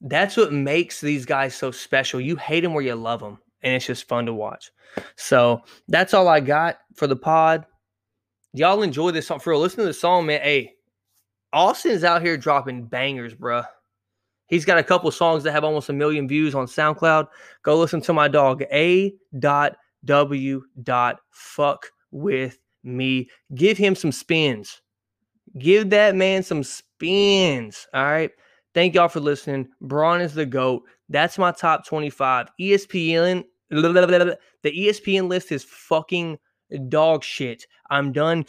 [0.00, 2.20] that's what makes these guys so special.
[2.20, 4.70] You hate them where you love them, and it's just fun to watch.
[5.16, 7.66] So that's all I got for the pod.
[8.56, 9.40] Y'all enjoy this song.
[9.40, 10.40] For real, listen to the song, man.
[10.40, 10.74] Hey,
[11.52, 13.66] Austin's out here dropping bangers, bruh.
[14.46, 17.26] He's got a couple songs that have almost a million views on SoundCloud.
[17.64, 19.12] Go listen to my dog, A.
[19.40, 20.62] W.
[21.30, 23.28] Fuck with me.
[23.56, 24.80] Give him some spins.
[25.58, 27.88] Give that man some spins.
[27.92, 28.30] All right.
[28.72, 29.68] Thank y'all for listening.
[29.80, 30.82] Bron is the GOAT.
[31.08, 32.48] That's my top 25.
[32.60, 36.38] ESPN, the ESPN list is fucking
[36.78, 37.66] dog shit.
[37.90, 38.46] I'm done.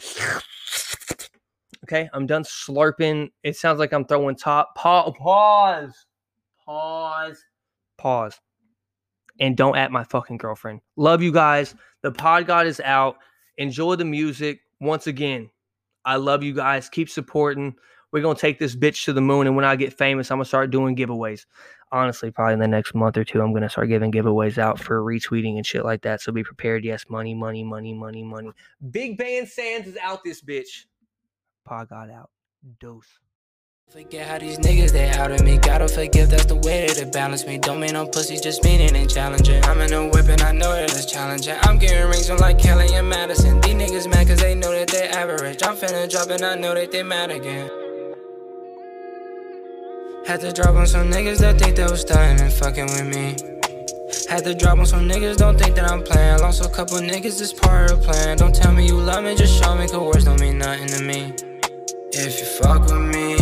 [1.84, 3.30] Okay, I'm done slurping.
[3.44, 4.74] It sounds like I'm throwing top.
[4.74, 6.06] Pa- pause.
[6.64, 7.44] Pause.
[7.96, 8.40] Pause.
[9.38, 10.80] And don't at my fucking girlfriend.
[10.96, 11.74] Love you guys.
[12.02, 13.18] The pod god is out.
[13.58, 14.60] Enjoy the music.
[14.80, 15.48] Once again,
[16.04, 16.88] I love you guys.
[16.88, 17.76] Keep supporting
[18.12, 19.46] we're gonna take this bitch to the moon.
[19.46, 21.44] And when I get famous, I'm gonna start doing giveaways.
[21.92, 25.00] Honestly, probably in the next month or two, I'm gonna start giving giveaways out for
[25.02, 26.20] retweeting and shit like that.
[26.20, 26.84] So be prepared.
[26.84, 28.52] Yes, money, money, money, money, money.
[28.90, 30.86] Big Band Sands is out this bitch.
[31.64, 32.30] Pa got out.
[32.80, 33.20] Dose.
[33.88, 35.58] Forget how these niggas they out of me.
[35.58, 37.56] Gotta forgive, that's the way that it balance me.
[37.56, 39.62] Don't mean no pussy, just meaning and challenging.
[39.64, 41.54] I'm in a whip and I know that it's challenging.
[41.62, 43.60] I'm getting rings on like Kelly and Madison.
[43.60, 45.62] These niggas mad cause they know that they average.
[45.62, 47.85] I'm finna drop and I know that they mad again.
[50.26, 53.36] Had to drop on some niggas that think they was starting and fucking with me.
[54.28, 56.40] Had to drop on some niggas, don't think that I'm playing.
[56.40, 58.36] Lost a couple niggas, this part of the plan.
[58.36, 61.00] Don't tell me you love me, just show me, cause words don't mean nothing to
[61.00, 61.32] me.
[62.10, 63.36] If you fuck with me,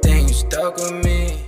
[0.00, 1.44] then you stuck with me.